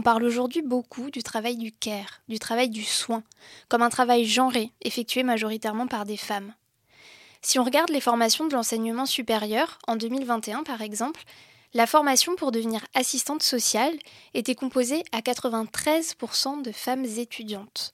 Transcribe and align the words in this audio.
On 0.00 0.02
parle 0.02 0.24
aujourd'hui 0.24 0.62
beaucoup 0.62 1.10
du 1.10 1.22
travail 1.22 1.58
du 1.58 1.72
care, 1.72 2.22
du 2.26 2.38
travail 2.38 2.70
du 2.70 2.84
soin, 2.84 3.22
comme 3.68 3.82
un 3.82 3.90
travail 3.90 4.24
genré, 4.24 4.72
effectué 4.80 5.22
majoritairement 5.22 5.88
par 5.88 6.06
des 6.06 6.16
femmes. 6.16 6.54
Si 7.42 7.58
on 7.58 7.64
regarde 7.64 7.90
les 7.90 8.00
formations 8.00 8.46
de 8.46 8.54
l'enseignement 8.54 9.04
supérieur, 9.04 9.78
en 9.86 9.96
2021 9.96 10.62
par 10.62 10.80
exemple, 10.80 11.20
la 11.74 11.86
formation 11.86 12.34
pour 12.34 12.50
devenir 12.50 12.82
assistante 12.94 13.42
sociale 13.42 13.92
était 14.32 14.54
composée 14.54 15.02
à 15.12 15.20
93% 15.20 16.62
de 16.62 16.72
femmes 16.72 17.04
étudiantes. 17.04 17.92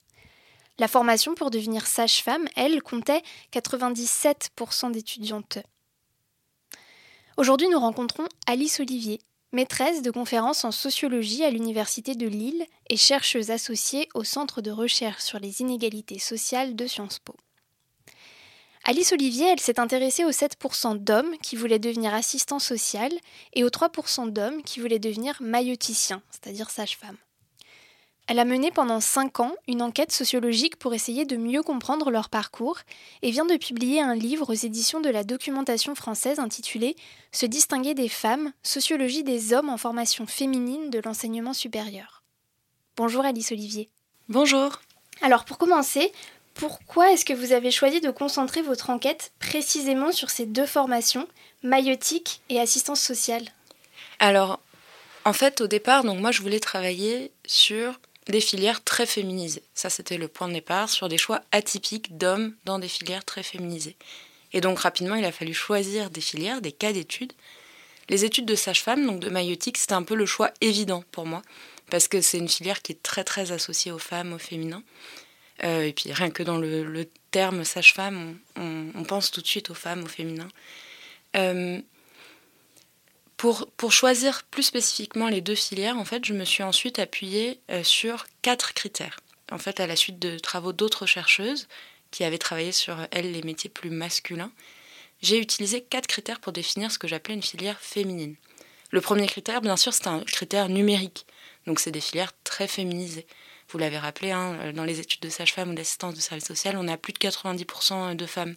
La 0.79 0.87
formation 0.87 1.35
pour 1.35 1.51
devenir 1.51 1.85
sage-femme, 1.87 2.47
elle, 2.55 2.81
comptait 2.81 3.21
97% 3.51 4.91
d'étudiantes. 4.91 5.57
Aujourd'hui, 7.35 7.67
nous 7.67 7.81
rencontrons 7.81 8.29
Alice 8.45 8.79
Olivier, 8.79 9.19
maîtresse 9.51 10.01
de 10.01 10.11
conférences 10.11 10.65
en 10.65 10.71
sociologie 10.71 11.43
à 11.43 11.49
l'Université 11.49 12.15
de 12.15 12.27
Lille 12.27 12.65
et 12.89 12.97
chercheuse 12.97 13.51
associée 13.51 14.07
au 14.13 14.23
Centre 14.23 14.61
de 14.61 14.71
recherche 14.71 15.23
sur 15.23 15.39
les 15.39 15.61
inégalités 15.61 16.19
sociales 16.19 16.75
de 16.75 16.87
Sciences 16.87 17.19
Po. 17.19 17.35
Alice 18.83 19.11
Olivier, 19.11 19.47
elle 19.47 19.59
s'est 19.59 19.81
intéressée 19.81 20.23
aux 20.23 20.31
7% 20.31 20.97
d'hommes 20.97 21.37
qui 21.43 21.57
voulaient 21.57 21.77
devenir 21.77 22.13
assistants 22.13 22.59
sociaux 22.59 23.19
et 23.53 23.65
aux 23.65 23.69
3% 23.69 24.31
d'hommes 24.31 24.63
qui 24.63 24.79
voulaient 24.79 24.97
devenir 24.97 25.35
mailloticiens, 25.41 26.21
c'est-à-dire 26.31 26.69
sages-femmes. 26.69 27.17
Elle 28.27 28.39
a 28.39 28.45
mené 28.45 28.71
pendant 28.71 28.99
5 28.99 29.39
ans 29.39 29.55
une 29.69 29.81
enquête 29.81 30.11
sociologique 30.11 30.75
pour 30.75 30.93
essayer 30.93 31.23
de 31.23 31.37
mieux 31.37 31.63
comprendre 31.63 32.11
leur 32.11 32.27
parcours 32.27 32.79
et 33.21 33.31
vient 33.31 33.45
de 33.45 33.55
publier 33.55 34.01
un 34.01 34.15
livre 34.15 34.51
aux 34.51 34.65
éditions 34.65 34.99
de 34.99 35.09
la 35.09 35.23
documentation 35.23 35.95
française 35.95 36.39
intitulé 36.39 36.97
Se 37.31 37.45
distinguer 37.45 37.93
des 37.93 38.09
femmes, 38.09 38.51
sociologie 38.63 39.23
des 39.23 39.53
hommes 39.53 39.69
en 39.69 39.77
formation 39.77 40.27
féminine 40.27 40.89
de 40.89 40.99
l'enseignement 40.99 41.53
supérieur. 41.53 42.23
Bonjour 42.97 43.23
Alice 43.23 43.53
Olivier. 43.53 43.87
Bonjour. 44.27 44.81
Alors 45.21 45.45
pour 45.45 45.57
commencer, 45.57 46.11
pourquoi 46.53 47.13
est-ce 47.13 47.23
que 47.23 47.33
vous 47.33 47.53
avez 47.53 47.71
choisi 47.71 48.01
de 48.01 48.11
concentrer 48.11 48.61
votre 48.61 48.89
enquête 48.89 49.31
précisément 49.39 50.11
sur 50.11 50.31
ces 50.31 50.45
deux 50.45 50.65
formations, 50.65 51.29
maïotique 51.63 52.41
et 52.49 52.59
assistance 52.59 52.99
sociale? 52.99 53.45
Alors, 54.19 54.59
en 55.23 55.33
fait, 55.33 55.61
au 55.61 55.67
départ, 55.67 56.03
donc 56.03 56.19
moi, 56.19 56.31
je 56.31 56.41
voulais 56.41 56.59
travailler 56.59 57.31
sur 57.45 57.99
des 58.31 58.41
filières 58.41 58.83
très 58.83 59.05
féminisées. 59.05 59.63
Ça, 59.73 59.89
c'était 59.89 60.17
le 60.17 60.27
point 60.27 60.47
de 60.47 60.53
départ, 60.53 60.89
sur 60.89 61.09
des 61.09 61.17
choix 61.17 61.41
atypiques 61.51 62.17
d'hommes 62.17 62.53
dans 62.65 62.79
des 62.79 62.87
filières 62.87 63.25
très 63.25 63.43
féminisées. 63.43 63.95
Et 64.53 64.61
donc, 64.61 64.79
rapidement, 64.79 65.15
il 65.15 65.25
a 65.25 65.31
fallu 65.31 65.53
choisir 65.53 66.09
des 66.09 66.21
filières, 66.21 66.61
des 66.61 66.71
cas 66.71 66.93
d'études. 66.93 67.33
Les 68.09 68.23
études 68.23 68.45
de 68.45 68.55
sage-femme, 68.55 69.05
donc 69.05 69.19
de 69.19 69.29
maïotique, 69.29 69.77
c'était 69.77 69.93
un 69.93 70.03
peu 70.03 70.15
le 70.15 70.25
choix 70.25 70.51
évident 70.61 71.03
pour 71.11 71.25
moi, 71.25 71.41
parce 71.89 72.07
que 72.07 72.21
c'est 72.21 72.37
une 72.37 72.47
filière 72.47 72.81
qui 72.81 72.93
est 72.93 73.03
très, 73.03 73.23
très 73.23 73.51
associée 73.51 73.91
aux 73.91 73.99
femmes, 73.99 74.33
au 74.33 74.37
féminin. 74.37 74.83
Euh, 75.63 75.83
et 75.83 75.93
puis, 75.93 76.11
rien 76.13 76.29
que 76.29 76.43
dans 76.43 76.57
le, 76.57 77.09
terme 77.29 77.65
sage-femme, 77.65 78.37
on, 78.55 79.03
pense 79.03 79.31
tout 79.31 79.41
de 79.41 79.47
suite 79.47 79.69
aux 79.69 79.75
femmes, 79.75 80.03
au 80.03 80.07
féminin. 80.07 80.47
Euh, 81.35 81.81
pour, 83.37 83.91
choisir 83.91 84.43
plus 84.49 84.63
spécifiquement 84.63 85.27
les 85.27 85.41
deux 85.41 85.55
filières, 85.55 85.97
en 85.97 86.05
fait, 86.05 86.25
je 86.25 86.33
me 86.33 86.43
suis 86.43 86.63
ensuite 86.63 86.97
appuyée 86.97 87.59
euh, 87.69 87.83
sur 87.83 88.25
quatre 88.41 88.73
critères. 88.73 89.19
En 89.51 89.59
fait, 89.59 89.79
à 89.79 89.87
la 89.87 89.95
suite 89.95 90.19
de 90.19 90.39
travaux 90.39 90.73
d'autres 90.73 91.05
chercheuses 91.05 91.67
qui 92.09 92.23
avaient 92.23 92.39
travaillé 92.39 92.71
sur, 92.71 92.97
elles, 93.11 93.31
les 93.31 93.43
métiers 93.43 93.69
plus 93.69 93.91
masculins, 93.91 94.51
j'ai 95.21 95.37
utilisé 95.37 95.81
quatre 95.81 96.07
critères 96.07 96.39
pour 96.39 96.51
définir 96.51 96.91
ce 96.91 96.97
que 96.97 97.07
j'appelais 97.07 97.35
une 97.35 97.43
filière 97.43 97.79
féminine. 97.79 98.35
Le 98.91 99.01
premier 99.01 99.27
critère, 99.27 99.61
bien 99.61 99.77
sûr, 99.77 99.93
c'est 99.93 100.07
un 100.07 100.21
critère 100.21 100.67
numérique. 100.67 101.27
Donc, 101.67 101.79
c'est 101.79 101.91
des 101.91 102.01
filières 102.01 102.33
très 102.43 102.67
féminisées. 102.67 103.27
Vous 103.69 103.77
l'avez 103.77 103.97
rappelé, 103.97 104.31
hein, 104.31 104.71
dans 104.73 104.85
les 104.85 104.99
études 104.99 105.21
de 105.21 105.29
sage-femme 105.29 105.71
ou 105.71 105.73
d'assistance 105.73 106.15
de 106.15 106.21
service 106.21 106.45
social, 106.45 106.77
on 106.77 106.87
a 106.87 106.97
plus 106.97 107.13
de 107.13 107.19
90% 107.19 108.15
de 108.15 108.25
femmes. 108.25 108.55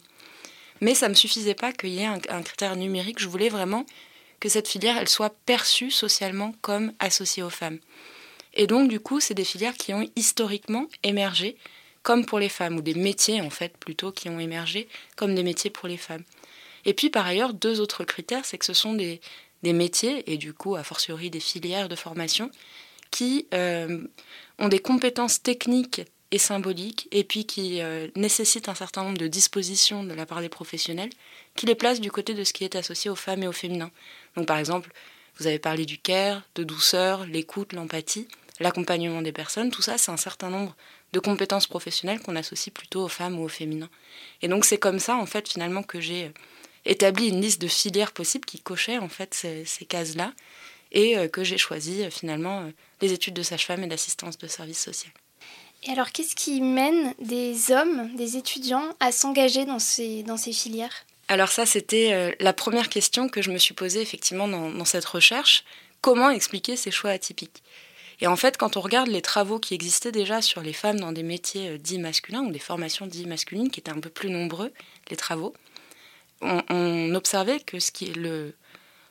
Mais 0.79 0.95
ça 0.95 1.07
ne 1.07 1.11
me 1.11 1.15
suffisait 1.15 1.53
pas 1.53 1.71
qu'il 1.71 1.89
y 1.89 1.99
ait 1.99 2.05
un 2.05 2.41
critère 2.41 2.75
numérique. 2.75 3.19
Je 3.19 3.27
voulais 3.27 3.49
vraiment 3.49 3.85
que 4.41 4.49
cette 4.49 4.67
filière 4.67 4.97
elle 4.97 5.07
soit 5.07 5.33
perçue 5.45 5.91
socialement 5.91 6.53
comme 6.59 6.91
associée 6.99 7.43
aux 7.43 7.49
femmes. 7.49 7.79
Et 8.53 8.67
donc 8.67 8.89
du 8.89 8.99
coup, 8.99 9.21
c'est 9.21 9.33
des 9.33 9.45
filières 9.45 9.75
qui 9.75 9.93
ont 9.93 10.09
historiquement 10.17 10.87
émergé 11.03 11.55
comme 12.03 12.25
pour 12.25 12.39
les 12.39 12.49
femmes, 12.49 12.77
ou 12.77 12.81
des 12.81 12.95
métiers 12.95 13.41
en 13.41 13.51
fait 13.51 13.77
plutôt 13.77 14.11
qui 14.11 14.27
ont 14.27 14.39
émergé 14.39 14.87
comme 15.15 15.35
des 15.35 15.43
métiers 15.43 15.69
pour 15.69 15.87
les 15.87 15.97
femmes. 15.97 16.23
Et 16.83 16.93
puis 16.93 17.09
par 17.09 17.25
ailleurs, 17.25 17.53
deux 17.53 17.79
autres 17.79 18.03
critères, 18.03 18.43
c'est 18.43 18.57
que 18.57 18.65
ce 18.65 18.73
sont 18.73 18.93
des, 18.93 19.21
métiers, 19.63 20.31
et 20.31 20.37
du 20.37 20.53
coup 20.53 20.75
a 20.75 20.83
fortiori 20.83 21.29
des 21.29 21.39
filières 21.39 21.89
de 21.89 21.95
formation, 21.95 22.49
qui 23.11 23.47
euh, 23.53 24.03
ont 24.57 24.67
des 24.67 24.79
compétences 24.79 25.43
techniques 25.43 26.01
et 26.31 26.37
symboliques, 26.37 27.07
et 27.11 27.23
puis 27.23 27.45
qui 27.45 27.81
euh, 27.81 28.07
nécessitent 28.15 28.69
un 28.69 28.75
certain 28.75 29.03
nombre 29.03 29.17
de 29.17 29.27
dispositions 29.27 30.03
de 30.03 30.13
la 30.13 30.25
part 30.25 30.39
des 30.39 30.49
professionnels, 30.49 31.09
qui 31.55 31.65
les 31.65 31.75
placent 31.75 31.99
du 31.99 32.11
côté 32.11 32.33
de 32.33 32.43
ce 32.43 32.53
qui 32.53 32.63
est 32.63 32.75
associé 32.75 33.09
aux 33.09 33.15
femmes 33.15 33.43
et 33.43 33.47
au 33.47 33.51
féminin. 33.51 33.91
Donc 34.35 34.47
par 34.47 34.57
exemple, 34.57 34.91
vous 35.37 35.47
avez 35.47 35.59
parlé 35.59 35.85
du 35.85 35.97
care, 35.97 36.41
de 36.55 36.63
douceur, 36.63 37.25
l'écoute, 37.25 37.73
l'empathie, 37.73 38.27
l'accompagnement 38.59 39.21
des 39.21 39.33
personnes, 39.33 39.71
tout 39.71 39.81
ça 39.81 39.97
c'est 39.97 40.11
un 40.11 40.17
certain 40.17 40.49
nombre 40.49 40.75
de 41.13 41.19
compétences 41.19 41.67
professionnelles 41.67 42.21
qu'on 42.21 42.35
associe 42.37 42.73
plutôt 42.73 43.03
aux 43.03 43.09
femmes 43.09 43.37
ou 43.37 43.43
au 43.43 43.49
féminin. 43.49 43.89
Et 44.41 44.47
donc 44.47 44.63
c'est 44.63 44.77
comme 44.77 44.99
ça 44.99 45.17
en 45.17 45.25
fait 45.25 45.49
finalement 45.49 45.83
que 45.83 45.99
j'ai 45.99 46.25
euh, 46.25 46.33
établi 46.85 47.27
une 47.27 47.41
liste 47.41 47.61
de 47.61 47.67
filières 47.67 48.13
possibles 48.13 48.45
qui 48.45 48.61
cochaient 48.61 48.97
en 48.97 49.09
fait 49.09 49.33
ces, 49.33 49.85
cases-là 49.85 50.33
et 50.93 51.17
euh, 51.17 51.27
que 51.27 51.43
j'ai 51.43 51.57
choisi 51.57 52.09
finalement 52.09 52.71
les 53.01 53.11
études 53.11 53.33
de 53.33 53.43
sage-femme 53.43 53.83
et 53.83 53.87
d'assistance 53.87 54.37
de 54.37 54.47
service 54.47 54.81
social. 54.81 55.11
Et 55.83 55.91
alors 55.91 56.11
qu'est-ce 56.11 56.35
qui 56.35 56.61
mène 56.61 57.13
des 57.19 57.71
hommes, 57.71 58.15
des 58.15 58.37
étudiants 58.37 58.89
à 58.99 59.11
s'engager 59.11 59.65
dans 59.65 59.79
ces, 59.79 60.21
dans 60.23 60.37
ces 60.37 60.53
filières? 60.53 61.05
Alors 61.27 61.49
ça, 61.49 61.65
c'était 61.65 62.13
euh, 62.13 62.31
la 62.39 62.53
première 62.53 62.89
question 62.89 63.29
que 63.29 63.41
je 63.41 63.51
me 63.51 63.57
suis 63.57 63.73
posée 63.73 64.01
effectivement 64.01 64.47
dans, 64.47 64.85
cette 64.85 65.05
recherche. 65.05 65.63
Comment 66.01 66.29
expliquer 66.29 66.75
ces 66.75 66.91
choix 66.91 67.11
atypiques? 67.11 67.63
Et 68.19 68.27
en 68.27 68.35
fait, 68.35 68.57
quand 68.57 68.77
on 68.77 68.81
regarde 68.81 69.07
les 69.07 69.23
travaux 69.23 69.57
qui 69.57 69.73
existaient 69.73 70.11
déjà 70.11 70.43
sur 70.43 70.61
les 70.61 70.73
femmes 70.73 70.99
dans 70.99 71.11
des 71.11 71.23
métiers 71.23 71.69
euh, 71.69 71.77
dits 71.77 71.97
masculins 71.97 72.43
ou 72.43 72.51
des 72.51 72.59
formations 72.59 73.07
dits 73.07 73.25
masculines, 73.25 73.71
qui 73.71 73.79
étaient 73.79 73.91
un 73.91 73.99
peu 73.99 74.09
plus 74.09 74.29
nombreux, 74.29 74.71
les 75.09 75.15
travaux, 75.15 75.53
on, 76.41 77.15
observait 77.15 77.59
que 77.59 77.79
ce 77.79 77.91
qui 77.91 78.05
est 78.05 78.15
le, 78.15 78.53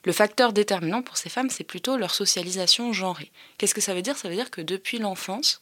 le 0.05 0.13
facteur 0.13 0.53
déterminant 0.53 1.03
pour 1.03 1.17
ces 1.17 1.31
femmes, 1.31 1.51
c'est 1.51 1.65
plutôt 1.65 1.97
leur 1.97 2.15
socialisation 2.15 2.93
genrée. 2.93 3.31
Qu'est-ce 3.59 3.75
que 3.75 3.81
ça 3.81 3.95
veut 3.95 4.03
dire? 4.03 4.17
Ça 4.17 4.29
veut 4.29 4.35
dire 4.37 4.51
que 4.51 4.61
depuis 4.61 4.99
l'enfance, 4.99 5.61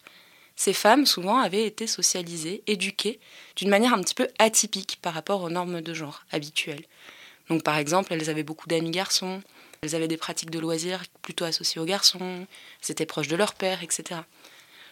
ces 0.58 0.72
femmes, 0.72 1.06
souvent, 1.06 1.38
avaient 1.38 1.64
été 1.64 1.86
socialisées, 1.86 2.64
éduquées 2.66 3.20
d'une 3.54 3.69
manière 3.69 3.94
un 3.94 4.00
petit 4.00 4.16
peu 4.16 4.26
atypique 4.41 4.98
par 5.00 5.14
rapport 5.14 5.41
aux 5.42 5.50
normes 5.50 5.82
de 5.82 5.94
genre 5.94 6.24
habituelles. 6.32 6.82
Donc, 7.48 7.62
par 7.62 7.76
exemple, 7.76 8.12
elles 8.12 8.28
avaient 8.28 8.42
beaucoup 8.42 8.66
d'amis 8.66 8.91
garçons, 8.91 9.41
elles 9.82 9.94
avaient 9.94 10.08
des 10.08 10.16
pratiques 10.16 10.50
de 10.50 10.58
loisirs 10.58 11.04
plutôt 11.22 11.44
associées 11.44 11.80
aux 11.80 11.84
garçons, 11.84 12.44
c'était 12.80 13.06
proche 13.06 13.28
de 13.28 13.36
leur 13.36 13.54
père, 13.54 13.84
etc. 13.84 14.22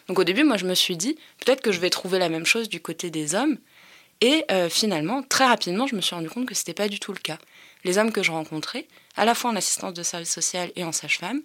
Donc, 0.07 0.17
au 0.19 0.23
début, 0.23 0.45
moi, 0.45 0.55
je 0.55 0.65
me 0.65 0.73
suis 0.73 0.95
dit, 0.95 1.17
peut-être 1.43 1.59
que 1.59 1.73
je 1.73 1.81
vais 1.81 1.89
trouver 1.89 2.17
la 2.17 2.29
même 2.29 2.45
chose 2.45 2.69
du 2.69 2.79
côté 2.79 3.11
des 3.11 3.35
hommes. 3.35 3.57
Et 4.21 4.45
euh, 4.49 4.69
finalement, 4.69 5.21
très 5.21 5.47
rapidement, 5.47 5.85
je 5.85 5.97
me 5.97 6.01
suis 6.01 6.15
rendu 6.15 6.29
compte 6.29 6.47
que 6.47 6.55
ce 6.55 6.61
n'était 6.61 6.75
pas 6.75 6.87
du 6.87 7.01
tout 7.01 7.11
le 7.11 7.19
cas. 7.19 7.39
Les 7.83 7.97
hommes 7.97 8.13
que 8.13 8.23
je 8.23 8.31
rencontrais, 8.31 8.87
à 9.17 9.25
la 9.25 9.35
fois 9.35 9.51
en 9.51 9.55
assistance 9.57 9.93
de 9.93 10.01
service 10.01 10.31
social 10.31 10.71
et 10.77 10.85
en 10.85 10.93
sage-femme, 10.93 11.41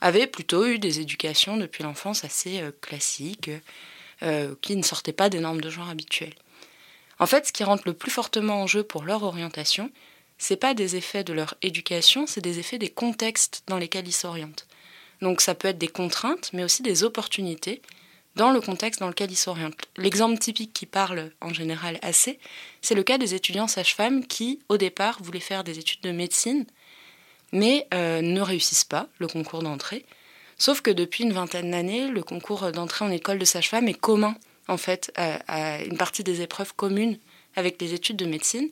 avaient 0.00 0.26
plutôt 0.26 0.66
eu 0.66 0.78
des 0.78 1.00
éducations 1.00 1.56
depuis 1.56 1.82
l'enfance 1.82 2.24
assez 2.24 2.60
euh, 2.60 2.70
classiques, 2.80 3.50
euh, 4.22 4.54
qui 4.60 4.76
ne 4.76 4.82
sortaient 4.82 5.12
pas 5.12 5.28
des 5.28 5.40
normes 5.40 5.60
de 5.60 5.70
genre 5.70 5.88
habituelles. 5.88 6.34
En 7.18 7.26
fait, 7.26 7.46
ce 7.46 7.52
qui 7.52 7.64
rentre 7.64 7.84
le 7.86 7.94
plus 7.94 8.10
fortement 8.10 8.62
en 8.62 8.66
jeu 8.66 8.82
pour 8.82 9.04
leur 9.04 9.22
orientation, 9.22 9.90
c'est 10.38 10.56
pas 10.56 10.74
des 10.74 10.96
effets 10.96 11.24
de 11.24 11.32
leur 11.32 11.54
éducation, 11.62 12.26
c'est 12.26 12.40
des 12.40 12.58
effets 12.58 12.78
des 12.78 12.88
contextes 12.88 13.62
dans 13.66 13.78
lesquels 13.78 14.06
ils 14.06 14.12
s'orientent. 14.12 14.66
Donc 15.20 15.40
ça 15.40 15.54
peut 15.54 15.68
être 15.68 15.78
des 15.78 15.88
contraintes, 15.88 16.50
mais 16.52 16.64
aussi 16.64 16.82
des 16.82 17.04
opportunités 17.04 17.82
dans 18.36 18.50
le 18.50 18.60
contexte 18.60 19.00
dans 19.00 19.08
lequel 19.08 19.30
ils 19.30 19.36
s'orientent. 19.36 19.88
L'exemple 19.96 20.38
typique 20.38 20.72
qui 20.72 20.86
parle 20.86 21.30
en 21.40 21.52
général 21.52 21.98
assez, 22.02 22.38
c'est 22.82 22.96
le 22.96 23.04
cas 23.04 23.18
des 23.18 23.34
étudiants 23.34 23.68
sages-femmes 23.68 24.26
qui, 24.26 24.60
au 24.68 24.76
départ, 24.76 25.22
voulaient 25.22 25.40
faire 25.40 25.64
des 25.64 25.78
études 25.78 26.00
de 26.00 26.10
médecine 26.10 26.66
mais 27.54 27.86
euh, 27.94 28.20
ne 28.20 28.40
réussissent 28.40 28.84
pas 28.84 29.06
le 29.18 29.28
concours 29.28 29.62
d'entrée. 29.62 30.04
Sauf 30.58 30.82
que 30.82 30.90
depuis 30.90 31.24
une 31.24 31.32
vingtaine 31.32 31.70
d'années, 31.70 32.08
le 32.08 32.22
concours 32.22 32.70
d'entrée 32.72 33.04
en 33.04 33.10
école 33.10 33.38
de 33.38 33.44
sage-femme 33.44 33.88
est 33.88 33.98
commun, 33.98 34.34
en 34.68 34.76
fait, 34.76 35.12
à, 35.16 35.82
une 35.84 35.96
partie 35.96 36.24
des 36.24 36.42
épreuves 36.42 36.74
communes 36.74 37.16
avec 37.54 37.80
les 37.80 37.94
études 37.94 38.16
de 38.16 38.26
médecine. 38.26 38.68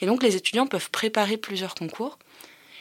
Et 0.00 0.06
donc 0.06 0.22
les 0.22 0.36
étudiants 0.36 0.66
peuvent 0.66 0.90
préparer 0.90 1.36
plusieurs 1.36 1.74
concours. 1.74 2.18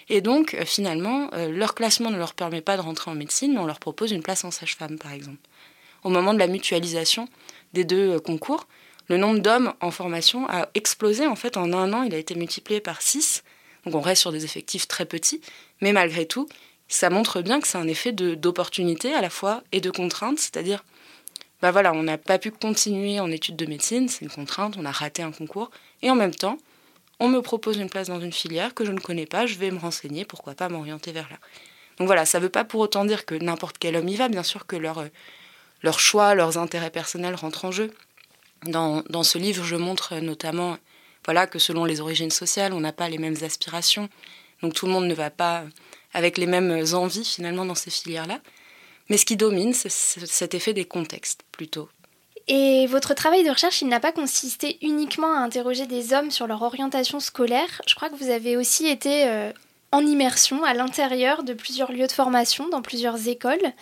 Et 0.08 0.22
donc, 0.22 0.54
euh, 0.54 0.66
finalement, 0.66 1.30
euh, 1.34 1.52
leur 1.52 1.76
classement 1.76 2.12
ne 2.12 2.18
leur 2.18 2.34
permet 2.34 2.62
pas 2.62 2.78
de 2.78 2.82
rentrer 2.82 3.12
en 3.12 3.16
médecine, 3.16 3.54
mais 3.54 3.60
on 3.60 3.66
leur 3.66 3.80
propose 3.80 4.12
une 4.12 4.24
place 4.24 4.44
en 4.44 4.52
sage-femme, 4.52 4.98
par 4.98 5.14
exemple. 5.14 5.40
Au 6.04 6.10
moment 6.10 6.34
de 6.34 6.40
la 6.40 6.48
mutualisation 6.48 7.28
des 7.74 7.84
deux 7.84 8.20
concours, 8.20 8.68
le 9.08 9.18
nombre 9.18 9.40
d'hommes 9.40 9.74
en 9.82 9.92
formation 9.92 10.48
a 10.48 10.70
explosé. 10.76 11.28
En 11.28 11.36
fait, 11.36 11.58
en 11.58 11.74
un 11.74 11.94
an, 11.94 12.04
il 12.04 12.14
a 12.14 12.18
été 12.18 12.36
multiplié 12.36 12.80
par 12.80 13.02
six. 13.02 13.44
Donc 13.90 14.02
on 14.02 14.02
reste 14.02 14.22
sur 14.22 14.32
des 14.32 14.46
effectifs 14.46 14.88
très 14.88 15.06
petits, 15.06 15.42
mais 15.82 15.94
malgré 15.94 16.28
tout, 16.28 16.48
ça 16.88 17.10
montre 17.10 17.42
bien 17.42 17.60
que 17.60 17.68
c'est 17.68 17.80
un 17.80 17.88
effet 17.88 18.12
d'opportunité 18.12 19.16
à 19.16 19.22
la 19.22 19.32
fois 19.32 19.64
et 19.72 19.82
de 19.82 19.90
contrainte, 19.90 20.38
c'est-à-dire, 20.38 20.84
bah 21.64 21.72
voilà, 21.72 21.92
on 21.94 22.04
n'a 22.04 22.20
pas 22.20 22.38
pu 22.38 22.52
continuer 22.52 23.20
en 23.20 23.32
études 23.32 23.56
de 23.56 23.66
médecine, 23.66 24.08
c'est 24.08 24.24
une 24.24 24.30
contrainte, 24.30 24.76
on 24.78 24.86
a 24.86 24.92
raté 24.92 25.24
un 25.24 25.32
concours, 25.32 25.72
et 26.04 26.12
en 26.12 26.16
même 26.16 26.36
temps, 26.36 26.60
on 27.20 27.30
me 27.30 27.42
propose 27.42 27.78
une 27.78 27.90
place 27.90 28.10
dans 28.10 28.20
une 28.20 28.32
filière 28.32 28.76
que 28.76 28.86
je 28.86 28.92
ne 28.92 29.00
connais 29.00 29.26
pas, 29.26 29.48
je 29.48 29.56
vais 29.56 29.72
me 29.72 29.80
renseigner, 29.80 30.24
pourquoi 30.24 30.54
pas 30.54 30.70
m'orienter 30.70 31.12
vers 31.12 31.30
là. 31.32 31.38
Donc 31.98 32.06
voilà, 32.06 32.28
ça 32.28 32.38
ne 32.38 32.44
veut 32.44 32.50
pas 32.50 32.64
pour 32.64 32.80
autant 32.80 33.06
dire 33.06 33.26
que 33.26 33.34
n'importe 33.34 33.80
quel 33.80 33.96
homme 33.96 34.08
y 34.08 34.16
va, 34.16 34.30
bien 34.30 34.44
sûr 34.44 34.68
que 34.68 34.76
leur, 34.76 35.04
leur 35.82 36.00
choix, 36.00 36.36
leurs 36.36 36.60
intérêts 36.60 36.92
personnels 36.92 37.34
rentrent 37.34 37.66
en 37.66 37.72
jeu. 37.72 37.92
Dans 38.66 39.24
ce 39.24 39.40
livre, 39.40 39.64
je 39.64 39.76
montre 39.76 40.16
notamment 40.20 40.78
voilà, 41.26 41.48
que 41.48 41.60
selon 41.60 41.86
les 41.86 42.02
origines 42.02 42.32
sociales, 42.32 42.74
on 42.74 42.80
n'a 42.80 42.94
pas 42.94 43.10
les 43.10 43.18
mêmes 43.18 43.38
aspirations, 43.44 44.10
donc 44.62 44.74
tout 44.74 44.86
le 44.86 44.92
monde 44.92 45.06
ne 45.06 45.14
va 45.14 45.30
pas 45.30 45.64
avec 46.14 46.38
les 46.38 46.48
mêmes 46.48 46.84
envies 46.94 47.26
finalement 47.26 47.66
dans 47.66 47.76
ces 47.76 47.92
filières-là. 47.92 48.40
Mais 49.10 49.18
ce 49.18 49.26
qui 49.26 49.36
domine, 49.36 49.74
c'est 49.74 49.90
cet 49.90 50.54
effet 50.54 50.74
des 50.74 50.86
contextes 50.86 51.42
plutôt. 51.52 51.90
Et 52.48 52.88
votre 52.88 53.14
travail 53.14 53.44
de 53.44 53.50
recherche, 53.50 53.82
il 53.82 53.88
n'a 53.88 54.00
pas 54.00 54.12
consisté 54.12 54.80
uniquement 54.82 55.32
à 55.32 55.40
interroger 55.40 55.86
des 55.86 56.14
hommes 56.14 56.32
sur 56.32 56.48
leur 56.48 56.62
orientation 56.64 57.20
scolaire. 57.20 57.82
Je 57.88 57.94
crois 57.94 58.10
que 58.10 58.16
vous 58.16 58.30
avez 58.30 58.58
aussi 58.58 58.88
été 58.88 59.28
euh, 59.28 59.52
en 59.92 60.06
immersion 60.06 60.64
à 60.64 60.74
l'intérieur 60.74 61.44
de 61.44 61.54
plusieurs 61.54 61.92
lieux 61.92 62.08
de 62.08 62.12
formation, 62.12 62.68
dans 62.70 62.82
plusieurs 62.82 63.28
écoles. 63.28 63.74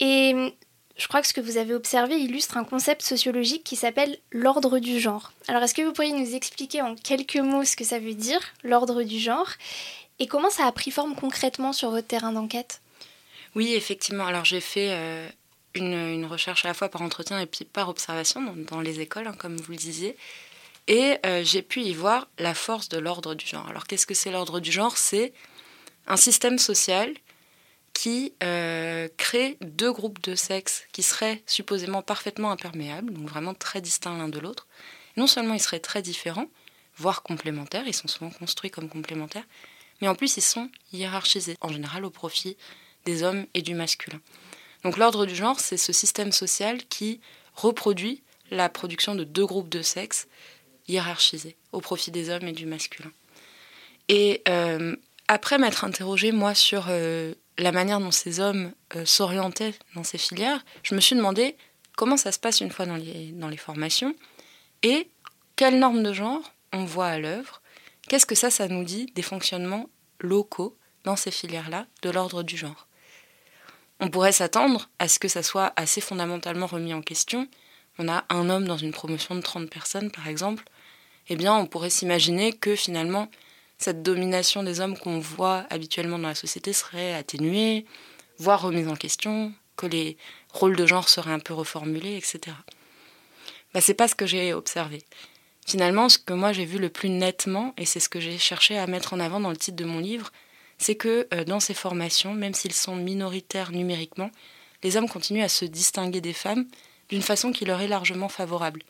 Et 0.00 0.54
je 1.00 1.08
crois 1.08 1.22
que 1.22 1.26
ce 1.26 1.32
que 1.32 1.40
vous 1.40 1.56
avez 1.56 1.72
observé 1.72 2.16
illustre 2.16 2.58
un 2.58 2.64
concept 2.64 3.00
sociologique 3.00 3.64
qui 3.64 3.74
s'appelle 3.74 4.18
l'ordre 4.32 4.78
du 4.78 5.00
genre. 5.00 5.32
Alors 5.48 5.62
est-ce 5.62 5.74
que 5.74 5.80
vous 5.80 5.94
pourriez 5.94 6.12
nous 6.12 6.34
expliquer 6.34 6.82
en 6.82 6.94
quelques 6.94 7.36
mots 7.36 7.64
ce 7.64 7.74
que 7.74 7.84
ça 7.84 7.98
veut 7.98 8.12
dire, 8.12 8.40
l'ordre 8.64 9.02
du 9.02 9.18
genre, 9.18 9.48
et 10.18 10.26
comment 10.26 10.50
ça 10.50 10.66
a 10.66 10.72
pris 10.72 10.90
forme 10.90 11.14
concrètement 11.14 11.72
sur 11.72 11.90
votre 11.90 12.06
terrain 12.06 12.32
d'enquête? 12.32 12.82
Oui, 13.54 13.72
effectivement. 13.72 14.26
Alors 14.26 14.44
j'ai 14.44 14.60
fait 14.60 14.88
euh, 14.90 15.26
une, 15.74 16.26
recherche 16.26 16.66
à 16.66 16.68
la 16.68 16.74
fois 16.74 16.90
par 16.90 17.00
entretien 17.00 17.40
et 17.40 17.46
puis 17.46 17.64
par 17.64 17.88
observation 17.88 18.54
dans, 18.70 18.82
les 18.82 19.00
écoles, 19.00 19.26
hein, 19.26 19.34
comme 19.38 19.56
vous 19.56 19.72
le 19.72 19.78
disiez. 19.78 20.16
Et 20.86 21.16
euh, 21.24 21.42
j'ai 21.42 21.62
pu 21.62 21.80
y 21.80 21.94
voir 21.94 22.28
la 22.38 22.52
force 22.52 22.90
de 22.90 22.98
l'ordre 22.98 23.34
du 23.34 23.46
genre. 23.46 23.66
Alors 23.68 23.86
qu'est-ce 23.86 24.06
que 24.06 24.14
c'est 24.14 24.30
l'ordre 24.30 24.60
du 24.60 24.70
genre? 24.70 24.98
C'est 24.98 25.32
un 26.06 26.18
système 26.18 26.58
social 26.58 27.14
qui 27.92 28.34
euh, 28.42 29.08
crée 29.16 29.58
deux 29.60 29.92
groupes 29.92 30.22
de 30.22 30.34
sexe 30.34 30.84
qui 30.92 31.02
seraient 31.02 31.42
supposément 31.46 32.02
parfaitement 32.02 32.50
imperméables, 32.50 33.12
donc 33.12 33.28
vraiment 33.28 33.54
très 33.54 33.80
distincts 33.80 34.16
l'un 34.16 34.28
de 34.28 34.38
l'autre. 34.38 34.66
Non 35.16 35.26
seulement 35.26 35.54
ils 35.54 35.60
seraient 35.60 35.80
très 35.80 36.02
différents, 36.02 36.48
voire 36.96 37.22
complémentaires, 37.22 37.86
ils 37.86 37.94
sont 37.94 38.08
souvent 38.08 38.30
construits 38.30 38.70
comme 38.70 38.88
complémentaires, 38.88 39.46
mais 40.00 40.08
en 40.08 40.14
plus 40.14 40.36
ils 40.36 40.42
sont 40.42 40.70
hiérarchisés, 40.92 41.56
en 41.60 41.68
général 41.68 42.04
au 42.04 42.10
profit 42.10 42.56
des 43.04 43.22
hommes 43.22 43.46
et 43.54 43.62
du 43.62 43.74
masculin. 43.74 44.20
Donc 44.82 44.96
l'ordre 44.96 45.26
du 45.26 45.34
genre, 45.34 45.60
c'est 45.60 45.76
ce 45.76 45.92
système 45.92 46.32
social 46.32 46.84
qui 46.86 47.20
reproduit 47.54 48.22
la 48.50 48.68
production 48.68 49.14
de 49.14 49.24
deux 49.24 49.46
groupes 49.46 49.68
de 49.68 49.82
sexe 49.82 50.26
hiérarchisés 50.88 51.56
au 51.72 51.80
profit 51.80 52.10
des 52.10 52.30
hommes 52.30 52.48
et 52.48 52.52
du 52.52 52.66
masculin. 52.66 53.12
Et 54.08 54.42
euh, 54.48 54.96
après 55.28 55.58
m'être 55.58 55.84
interrogée, 55.84 56.32
moi, 56.32 56.54
sur 56.54 56.86
euh, 56.88 57.34
la 57.58 57.72
manière 57.72 58.00
dont 58.00 58.10
ces 58.10 58.40
hommes 58.40 58.72
euh, 58.96 59.04
s'orientaient 59.04 59.74
dans 59.94 60.04
ces 60.04 60.18
filières, 60.18 60.64
je 60.82 60.94
me 60.94 61.00
suis 61.00 61.16
demandé 61.16 61.56
comment 61.96 62.16
ça 62.16 62.32
se 62.32 62.38
passe 62.38 62.60
une 62.60 62.70
fois 62.70 62.86
dans 62.86 62.96
les, 62.96 63.32
dans 63.32 63.48
les 63.48 63.56
formations 63.56 64.14
et 64.82 65.10
quelles 65.56 65.78
normes 65.78 66.02
de 66.02 66.12
genre 66.12 66.52
on 66.72 66.84
voit 66.84 67.08
à 67.08 67.18
l'œuvre 67.18 67.60
Qu'est-ce 68.08 68.26
que 68.26 68.34
ça, 68.34 68.50
ça 68.50 68.66
nous 68.66 68.82
dit 68.82 69.06
des 69.14 69.22
fonctionnements 69.22 69.88
locaux 70.18 70.76
dans 71.04 71.14
ces 71.14 71.30
filières-là 71.30 71.86
de 72.02 72.10
l'ordre 72.10 72.42
du 72.42 72.56
genre? 72.56 72.88
On 74.00 74.08
pourrait 74.08 74.32
s'attendre 74.32 74.88
à 74.98 75.06
ce 75.06 75.18
que 75.18 75.28
ça 75.28 75.42
soit 75.42 75.72
assez 75.76 76.00
fondamentalement 76.00 76.66
remis 76.66 76.92
en 76.92 77.02
question. 77.02 77.46
On 77.98 78.08
a 78.08 78.24
un 78.30 78.48
homme 78.50 78.64
dans 78.64 78.78
une 78.78 78.90
promotion 78.92 79.34
de 79.36 79.42
30 79.42 79.70
personnes, 79.70 80.10
par 80.10 80.26
exemple. 80.26 80.64
Eh 81.28 81.36
bien, 81.36 81.54
on 81.54 81.66
pourrait 81.66 81.90
s'imaginer 81.90 82.52
que 82.52 82.74
finalement, 82.74 83.30
cette 83.80 84.02
domination 84.02 84.62
des 84.62 84.80
hommes 84.80 84.96
qu'on 84.96 85.18
voit 85.18 85.64
habituellement 85.70 86.18
dans 86.18 86.28
la 86.28 86.34
société 86.34 86.74
serait 86.74 87.14
atténuée, 87.14 87.86
voire 88.36 88.60
remise 88.60 88.88
en 88.88 88.94
question, 88.94 89.54
que 89.76 89.86
les 89.86 90.18
rôles 90.52 90.76
de 90.76 90.84
genre 90.84 91.08
seraient 91.08 91.32
un 91.32 91.38
peu 91.38 91.54
reformulés, 91.54 92.16
etc. 92.16 92.54
Bah, 93.72 93.80
c'est 93.80 93.94
pas 93.94 94.06
ce 94.06 94.14
que 94.14 94.26
j'ai 94.26 94.52
observé. 94.52 95.02
Finalement, 95.66 96.10
ce 96.10 96.18
que 96.18 96.34
moi 96.34 96.52
j'ai 96.52 96.66
vu 96.66 96.78
le 96.78 96.90
plus 96.90 97.08
nettement, 97.08 97.72
et 97.78 97.86
c'est 97.86 98.00
ce 98.00 98.10
que 98.10 98.20
j'ai 98.20 98.36
cherché 98.36 98.76
à 98.76 98.86
mettre 98.86 99.14
en 99.14 99.20
avant 99.20 99.40
dans 99.40 99.50
le 99.50 99.56
titre 99.56 99.76
de 99.76 99.84
mon 99.86 99.98
livre, 99.98 100.30
c'est 100.76 100.96
que 100.96 101.26
euh, 101.32 101.44
dans 101.44 101.60
ces 101.60 101.74
formations, 101.74 102.34
même 102.34 102.54
s'ils 102.54 102.74
sont 102.74 102.96
minoritaires 102.96 103.72
numériquement, 103.72 104.30
les 104.82 104.98
hommes 104.98 105.08
continuent 105.08 105.42
à 105.42 105.48
se 105.48 105.64
distinguer 105.64 106.20
des 106.20 106.32
femmes 106.34 106.66
d'une 107.08 107.22
façon 107.22 107.50
qui 107.50 107.64
leur 107.64 107.80
est 107.80 107.88
largement 107.88 108.28
favorable. 108.28 108.82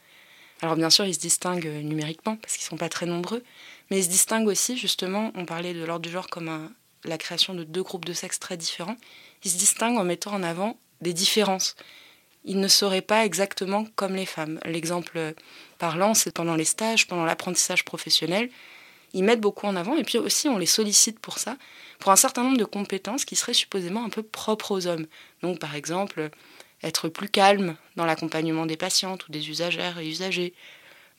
Alors 0.62 0.76
bien 0.76 0.90
sûr, 0.90 1.04
ils 1.06 1.14
se 1.14 1.20
distinguent 1.20 1.66
euh, 1.66 1.82
numériquement, 1.82 2.36
parce 2.36 2.56
qu'ils 2.56 2.66
ne 2.66 2.70
sont 2.70 2.76
pas 2.76 2.88
très 2.88 3.06
nombreux, 3.06 3.44
mais 3.90 3.98
ils 3.98 4.04
se 4.04 4.08
distinguent 4.08 4.48
aussi, 4.48 4.76
justement, 4.76 5.32
on 5.34 5.44
parlait 5.44 5.74
de 5.74 5.84
l'ordre 5.84 6.02
du 6.02 6.10
genre 6.10 6.28
comme 6.28 6.72
la 7.04 7.18
création 7.18 7.54
de 7.54 7.64
deux 7.64 7.82
groupes 7.82 8.04
de 8.04 8.12
sexe 8.12 8.38
très 8.38 8.56
différents, 8.56 8.96
ils 9.44 9.50
se 9.50 9.58
distinguent 9.58 9.98
en 9.98 10.04
mettant 10.04 10.32
en 10.32 10.42
avant 10.42 10.78
des 11.00 11.12
différences 11.12 11.76
ils 12.44 12.60
ne 12.60 12.68
seraient 12.68 13.02
pas 13.02 13.24
exactement 13.24 13.86
comme 13.96 14.14
les 14.14 14.26
femmes. 14.26 14.60
L'exemple 14.64 15.34
parlant, 15.78 16.14
c'est 16.14 16.32
pendant 16.32 16.54
les 16.54 16.64
stages, 16.64 17.06
pendant 17.06 17.24
l'apprentissage 17.24 17.84
professionnel. 17.84 18.50
Ils 19.12 19.24
mettent 19.24 19.40
beaucoup 19.40 19.66
en 19.66 19.76
avant 19.76 19.96
et 19.96 20.04
puis 20.04 20.18
aussi 20.18 20.48
on 20.48 20.56
les 20.56 20.66
sollicite 20.66 21.18
pour 21.18 21.38
ça, 21.38 21.56
pour 21.98 22.12
un 22.12 22.16
certain 22.16 22.44
nombre 22.44 22.58
de 22.58 22.64
compétences 22.64 23.24
qui 23.24 23.36
seraient 23.36 23.54
supposément 23.54 24.04
un 24.04 24.08
peu 24.08 24.22
propres 24.22 24.72
aux 24.72 24.86
hommes. 24.86 25.06
Donc 25.42 25.58
par 25.58 25.74
exemple, 25.74 26.30
être 26.82 27.08
plus 27.08 27.28
calme 27.28 27.76
dans 27.96 28.06
l'accompagnement 28.06 28.66
des 28.66 28.76
patientes 28.76 29.26
ou 29.28 29.32
des 29.32 29.50
usagères 29.50 29.98
et 29.98 30.08
usagers, 30.08 30.54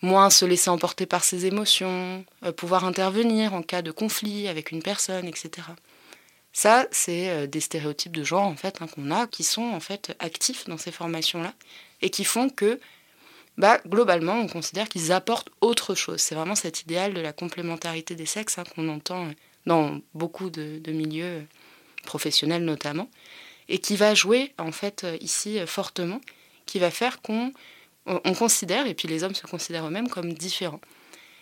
moins 0.01 0.29
se 0.29 0.45
laisser 0.45 0.69
emporter 0.69 1.05
par 1.05 1.23
ses 1.23 1.45
émotions, 1.45 2.25
euh, 2.43 2.51
pouvoir 2.51 2.85
intervenir 2.85 3.53
en 3.53 3.61
cas 3.61 3.81
de 3.81 3.91
conflit 3.91 4.47
avec 4.47 4.71
une 4.71 4.81
personne, 4.81 5.27
etc. 5.27 5.67
Ça, 6.53 6.87
c'est 6.91 7.29
euh, 7.29 7.47
des 7.47 7.61
stéréotypes 7.61 8.15
de 8.15 8.23
genre 8.23 8.43
en 8.43 8.55
fait 8.55 8.81
hein, 8.81 8.87
qu'on 8.87 9.11
a, 9.11 9.27
qui 9.27 9.43
sont 9.43 9.63
en 9.63 9.79
fait 9.79 10.15
actifs 10.19 10.65
dans 10.65 10.77
ces 10.77 10.91
formations-là 10.91 11.53
et 12.01 12.09
qui 12.09 12.25
font 12.25 12.49
que, 12.49 12.79
bah, 13.57 13.79
globalement, 13.87 14.33
on 14.33 14.47
considère 14.47 14.89
qu'ils 14.89 15.11
apportent 15.11 15.49
autre 15.61 15.95
chose. 15.95 16.19
C'est 16.19 16.35
vraiment 16.35 16.55
cet 16.55 16.81
idéal 16.81 17.13
de 17.13 17.21
la 17.21 17.31
complémentarité 17.31 18.15
des 18.15 18.25
sexes 18.25 18.57
hein, 18.57 18.63
qu'on 18.75 18.89
entend 18.89 19.27
euh, 19.27 19.31
dans 19.65 20.01
beaucoup 20.13 20.49
de, 20.49 20.81
milieux 20.91 21.23
euh, 21.23 21.41
professionnels 22.03 22.65
notamment, 22.65 23.09
et 23.69 23.77
qui 23.77 23.95
va 23.95 24.13
jouer 24.13 24.53
en 24.57 24.71
fait 24.71 25.05
ici 25.21 25.59
fortement, 25.65 26.19
qui 26.65 26.79
va 26.79 26.91
faire 26.91 27.21
qu'on 27.21 27.53
on 28.05 28.33
considère, 28.33 28.87
et 28.87 28.93
puis 28.93 29.07
les 29.07 29.23
hommes 29.23 29.35
se 29.35 29.45
considèrent 29.45 29.87
eux-mêmes 29.87 30.09
comme 30.09 30.33
différents. 30.33 30.81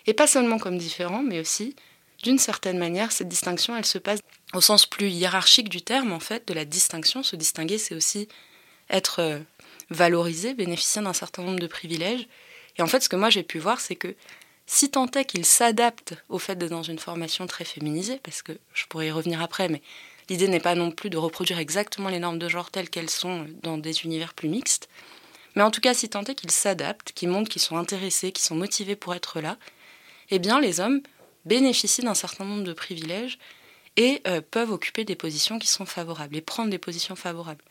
Et 0.06 0.13
pas 0.13 0.28
seulement 0.28 0.58
comme 0.58 0.78
différents, 0.78 1.24
mais 1.24 1.39
aussi 1.39 1.75
d'une 2.24 2.38
certaine 2.39 2.78
manière, 2.78 3.12
cette 3.12 3.30
distinction, 3.30 3.75
elle 3.78 3.86
se 3.86 3.98
passe 3.98 4.20
au 4.54 4.62
sens 4.62 4.86
plus 4.86 5.10
hiérarchique 5.10 5.70
du 5.70 5.82
terme, 5.82 6.12
en 6.12 6.20
fait, 6.20 6.48
de 6.48 6.54
la 6.54 6.66
distinction. 6.66 7.24
Se 7.24 7.36
distinguer, 7.36 7.78
c'est 7.78 7.96
aussi 7.96 8.28
être 8.89 9.20
euh, 9.20 9.39
valorisé, 9.89 10.54
bénéficier 10.54 11.01
d'un 11.01 11.13
certain 11.13 11.44
nombre 11.44 11.60
de 11.60 11.68
privilèges. 11.68 12.28
Et 12.78 12.82
en 12.82 12.88
fait, 12.88 13.01
ce 13.01 13.10
que 13.10 13.16
moi 13.16 13.30
j'ai 13.30 13.44
pu 13.44 13.60
voir, 13.60 13.80
c'est 13.80 13.96
que 13.96 14.16
si 14.66 14.92
tant 14.92 15.10
est 15.12 15.25
qu'il 15.25 15.46
s'adapte 15.46 16.16
au 16.28 16.39
fait 16.39 16.56
d'être 16.56 16.72
dans 16.72 16.84
une 16.84 17.00
formation 17.00 17.48
très 17.48 17.66
féminisée, 17.66 18.20
parce 18.22 18.42
que 18.42 18.54
je 18.74 18.86
pourrais 18.86 19.08
y 19.08 19.12
revenir 19.12 19.42
après, 19.42 19.70
mais 19.70 19.82
l'idée 20.30 20.48
n'est 20.48 20.60
pas 20.60 20.75
non 20.75 20.92
plus 20.92 21.10
de 21.10 21.18
reproduire 21.18 21.60
exactement 21.60 22.10
les 22.10 22.20
normes 22.20 22.38
de 22.38 22.50
genre 22.50 22.70
telles 22.70 22.89
qu'elles 22.89 23.10
sont 23.10 23.48
dans 23.63 23.78
des 23.78 24.04
univers 24.04 24.34
plus 24.34 24.50
mixtes, 24.50 24.89
mais 25.56 25.63
en 25.63 25.72
tout 25.72 25.82
cas, 25.82 25.94
si 25.94 26.10
tant 26.10 26.24
est 26.24 26.36
qu'ils 26.36 26.51
s'adaptent, 26.51 27.12
qu'ils 27.13 27.29
montrent 27.29 27.50
qu'ils 27.50 27.62
sont 27.62 27.77
intéressés, 27.77 28.32
qu'ils 28.32 28.46
sont 28.46 28.56
motivés 28.56 28.96
pour 28.96 29.13
être 29.15 29.41
là, 29.41 29.58
eh 30.29 30.39
bien, 30.39 30.60
les 30.60 30.79
hommes 30.79 31.01
bénéficient 31.46 32.03
d'un 32.03 32.13
certain 32.13 32.46
nombre 32.46 32.63
de 32.63 32.74
privilèges 32.74 33.39
et 33.98 34.22
euh, 34.27 34.41
peuvent 34.41 34.72
occuper 34.72 35.03
des 35.03 35.15
positions 35.15 35.60
qui 35.60 35.68
sont 35.68 35.86
favorables 35.86 36.36
et 36.36 36.41
prendre 36.41 36.70
des 36.70 36.77
positions 36.77 37.15
favorables. 37.15 37.63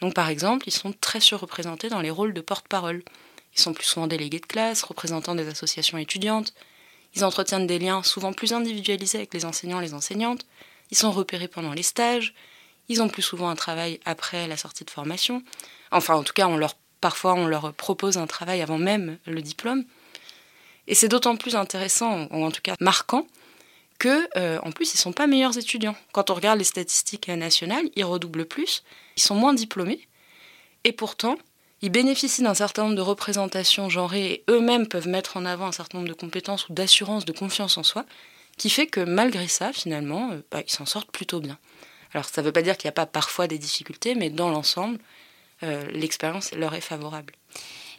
Donc 0.00 0.14
par 0.14 0.28
exemple, 0.28 0.68
ils 0.68 0.72
sont 0.72 0.92
très 0.92 1.20
surreprésentés 1.20 1.88
dans 1.88 2.00
les 2.00 2.10
rôles 2.10 2.34
de 2.34 2.40
porte-parole. 2.40 3.02
Ils 3.54 3.60
sont 3.60 3.72
plus 3.72 3.84
souvent 3.84 4.06
délégués 4.06 4.40
de 4.40 4.46
classe, 4.46 4.82
représentants 4.82 5.34
des 5.34 5.48
associations 5.48 5.98
étudiantes. 5.98 6.52
Ils 7.14 7.24
entretiennent 7.24 7.66
des 7.66 7.78
liens 7.78 8.02
souvent 8.02 8.32
plus 8.32 8.52
individualisés 8.52 9.18
avec 9.18 9.32
les 9.32 9.44
enseignants 9.44 9.80
et 9.80 9.84
les 9.84 9.94
enseignantes. 9.94 10.46
Ils 10.90 10.96
sont 10.96 11.10
repérés 11.10 11.48
pendant 11.48 11.72
les 11.72 11.82
stages. 11.82 12.34
Ils 12.88 13.02
ont 13.02 13.08
plus 13.08 13.22
souvent 13.22 13.48
un 13.48 13.56
travail 13.56 13.98
après 14.04 14.46
la 14.46 14.56
sortie 14.56 14.84
de 14.84 14.90
formation. 14.90 15.42
Enfin, 15.90 16.14
en 16.14 16.22
tout 16.22 16.34
cas, 16.34 16.46
on 16.46 16.56
leur, 16.56 16.74
parfois, 17.06 17.34
on 17.34 17.46
leur 17.46 17.72
propose 17.72 18.16
un 18.16 18.26
travail 18.26 18.62
avant 18.62 18.78
même 18.78 19.18
le 19.26 19.40
diplôme. 19.40 19.84
Et 20.88 20.96
c'est 20.96 21.06
d'autant 21.06 21.36
plus 21.36 21.54
intéressant, 21.54 22.26
ou 22.32 22.44
en 22.44 22.50
tout 22.50 22.62
cas 22.62 22.74
marquant, 22.80 23.28
que 24.00 24.28
euh, 24.36 24.58
en 24.64 24.72
plus 24.72 24.92
ils 24.92 24.98
sont 24.98 25.12
pas 25.12 25.28
meilleurs 25.28 25.56
étudiants. 25.56 25.94
Quand 26.10 26.30
on 26.30 26.34
regarde 26.34 26.58
les 26.58 26.64
statistiques 26.64 27.28
nationales, 27.28 27.84
ils 27.94 28.04
redoublent 28.04 28.44
plus, 28.44 28.82
ils 29.16 29.22
sont 29.22 29.36
moins 29.36 29.54
diplômés, 29.54 30.00
et 30.82 30.90
pourtant 30.90 31.38
ils 31.80 31.90
bénéficient 31.90 32.42
d'un 32.42 32.54
certain 32.54 32.82
nombre 32.82 32.96
de 32.96 33.02
représentations 33.02 33.88
genrées 33.88 34.26
et 34.32 34.44
eux-mêmes 34.50 34.88
peuvent 34.88 35.06
mettre 35.06 35.36
en 35.36 35.44
avant 35.44 35.66
un 35.66 35.72
certain 35.72 35.98
nombre 35.98 36.08
de 36.08 36.14
compétences 36.14 36.68
ou 36.68 36.72
d'assurance, 36.72 37.24
de 37.24 37.32
confiance 37.32 37.78
en 37.78 37.84
soi, 37.84 38.04
qui 38.58 38.68
fait 38.68 38.88
que 38.88 39.00
malgré 39.00 39.46
ça, 39.46 39.72
finalement, 39.72 40.32
euh, 40.32 40.40
bah, 40.50 40.62
ils 40.66 40.72
s'en 40.72 40.86
sortent 40.86 41.12
plutôt 41.12 41.38
bien. 41.38 41.56
Alors 42.12 42.24
ça 42.24 42.42
ne 42.42 42.46
veut 42.46 42.52
pas 42.52 42.62
dire 42.62 42.76
qu'il 42.76 42.88
n'y 42.88 42.94
a 42.96 43.00
pas 43.00 43.06
parfois 43.06 43.46
des 43.46 43.58
difficultés, 43.58 44.16
mais 44.16 44.28
dans 44.28 44.50
l'ensemble, 44.50 44.98
l'expérience 45.62 46.52
leur 46.52 46.74
est 46.74 46.80
favorable. 46.80 47.32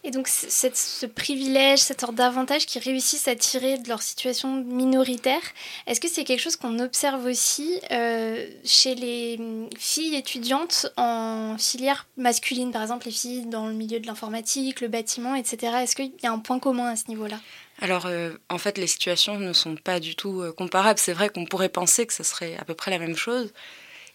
Et 0.04 0.12
donc 0.12 0.28
ce 0.30 1.06
privilège, 1.06 1.80
cette 1.80 2.00
sorte 2.00 2.16
d'avantage 2.16 2.66
qu'ils 2.66 2.82
réussissent 2.82 3.28
à 3.28 3.36
tirer 3.36 3.78
de 3.78 3.90
leur 3.90 4.02
situation 4.02 4.64
minoritaire, 4.64 5.42
est-ce 5.86 6.00
que 6.00 6.08
c'est 6.08 6.24
quelque 6.24 6.40
chose 6.40 6.56
qu'on 6.56 6.80
observe 6.80 7.26
aussi 7.26 7.82
euh, 7.92 8.48
chez 8.64 8.96
les 8.96 9.38
filles 9.78 10.16
étudiantes 10.16 10.88
en 10.98 11.58
filière 11.58 12.08
masculine, 12.16 12.72
par 12.72 12.84
exemple 12.84 13.08
les 13.08 13.12
filles 13.12 13.48
dans 13.48 13.68
le 13.68 13.74
milieu 13.74 14.00
de 14.00 14.08
l'informatique, 14.08 14.82
le 14.82 14.88
bâtiment, 14.88 15.36
etc. 15.36 15.74
Est-ce 15.82 15.96
qu'il 15.96 16.12
y 16.24 16.28
a 16.28 16.32
un 16.32 16.40
point 16.40 16.60
commun 16.60 16.86
à 16.86 16.96
ce 16.96 17.10
niveau-là? 17.10 17.40
Alors, 17.82 18.06
euh, 18.06 18.32
en 18.50 18.58
fait, 18.58 18.78
les 18.78 18.88
situations 18.88 19.38
ne 19.38 19.54
sont 19.54 19.76
pas 19.76 20.00
du 20.00 20.16
tout 20.16 20.42
euh, 20.42 20.52
comparables. 20.52 21.00
C'est 21.00 21.14
vrai 21.14 21.30
qu'on 21.30 21.46
pourrait 21.46 21.70
penser 21.70 22.08
que 22.08 22.14
ce 22.14 22.24
serait 22.24 22.56
à 22.58 22.66
peu 22.66 22.74
près 22.74 22.90
la 22.90 22.98
même 22.98 23.16
chose, 23.16 23.54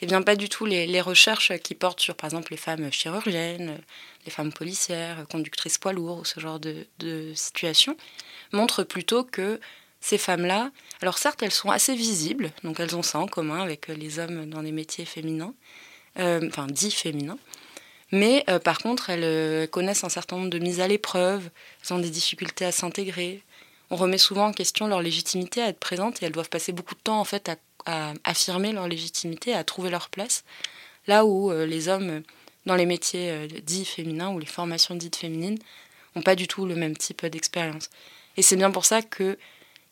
eh 0.03 0.07
bien, 0.07 0.21
pas 0.21 0.35
du 0.35 0.49
tout. 0.49 0.67
Les, 0.67 1.01
recherches 1.01 1.57
qui 1.59 1.75
portent 1.77 2.01
sur, 2.01 2.17
par 2.17 2.29
exemple, 2.29 2.51
les 2.51 2.57
femmes 2.57 2.91
chirurgiennes, 2.91 3.79
les 4.27 4.33
femmes 4.33 4.53
policières, 4.53 5.25
conductrices 5.31 5.79
poids 5.79 5.93
lourds, 5.93 6.19
ou 6.19 6.25
ce 6.25 6.41
genre 6.41 6.59
de, 6.59 6.87
situations, 7.35 7.97
montrent 8.53 8.83
plutôt 8.83 9.23
que 9.23 9.61
ces 10.01 10.19
femmes-là, 10.19 10.73
alors 11.01 11.19
certes, 11.19 11.41
elles 11.45 11.53
sont 11.53 11.71
assez 11.71 11.95
visibles, 11.95 12.51
donc 12.65 12.81
elles 12.81 12.97
ont 12.97 13.05
ça 13.05 13.21
en 13.21 13.29
commun 13.29 13.61
avec 13.61 13.87
les 13.87 14.19
hommes 14.19 14.51
dans 14.51 14.65
des 14.65 14.73
métiers 14.73 15.05
féminins, 15.05 15.55
euh, 16.19 16.41
enfin 16.49 16.67
dits 16.67 16.91
féminins, 16.91 17.39
mais 18.11 18.45
euh, 18.51 18.59
par 18.59 18.79
contre, 18.79 19.11
elles 19.11 19.23
euh, 19.23 19.69
connaissent 19.69 20.03
un 20.03 20.09
certain 20.09 20.37
nombre 20.37 20.51
de 20.51 20.59
mises 20.59 20.81
à 20.81 20.89
l'épreuve, 20.89 21.49
elles 21.83 21.95
ont 21.95 22.01
des 22.01 22.11
difficultés 22.11 22.65
à 22.65 22.73
s'intégrer. 22.73 23.43
On 23.91 23.97
remet 23.97 24.19
souvent 24.19 24.49
en 24.49 24.53
question 24.53 24.89
leur 24.89 25.01
légitimité 25.01 25.63
à 25.63 25.69
être 25.69 25.79
présentes 25.79 26.23
et 26.23 26.27
elles 26.27 26.33
doivent 26.33 26.49
passer 26.49 26.73
beaucoup 26.73 26.95
de 26.97 27.01
temps 27.01 27.21
en 27.21 27.25
fait 27.25 27.49
à 27.49 27.57
à 27.87 28.15
affirmer 28.25 28.73
leur 28.73 28.89
légitimité, 28.89 29.55
à 29.55 29.65
trouver 29.65 29.91
leur 29.91 30.09
place. 30.09 30.45
Là 31.07 31.25
où 31.25 31.51
euh, 31.51 31.67
les 31.67 31.89
hommes, 31.89 32.23
dans 32.67 32.77
les 32.77 32.87
métiers 32.87 33.31
euh, 33.31 33.49
dits 33.63 33.85
féminins 33.85 34.31
ou 34.31 34.39
les 34.39 34.47
formations 34.47 34.95
dites 34.95 35.17
féminines, 35.17 35.59
n'ont 36.15 36.23
pas 36.23 36.37
du 36.37 36.47
tout 36.47 36.67
le 36.67 36.75
même 36.75 36.97
type 36.97 37.25
d'expérience. 37.27 37.91
Et 38.37 38.43
c'est 38.43 38.57
bien 38.57 38.71
pour 38.71 38.85
ça 38.85 39.03
que 39.03 39.39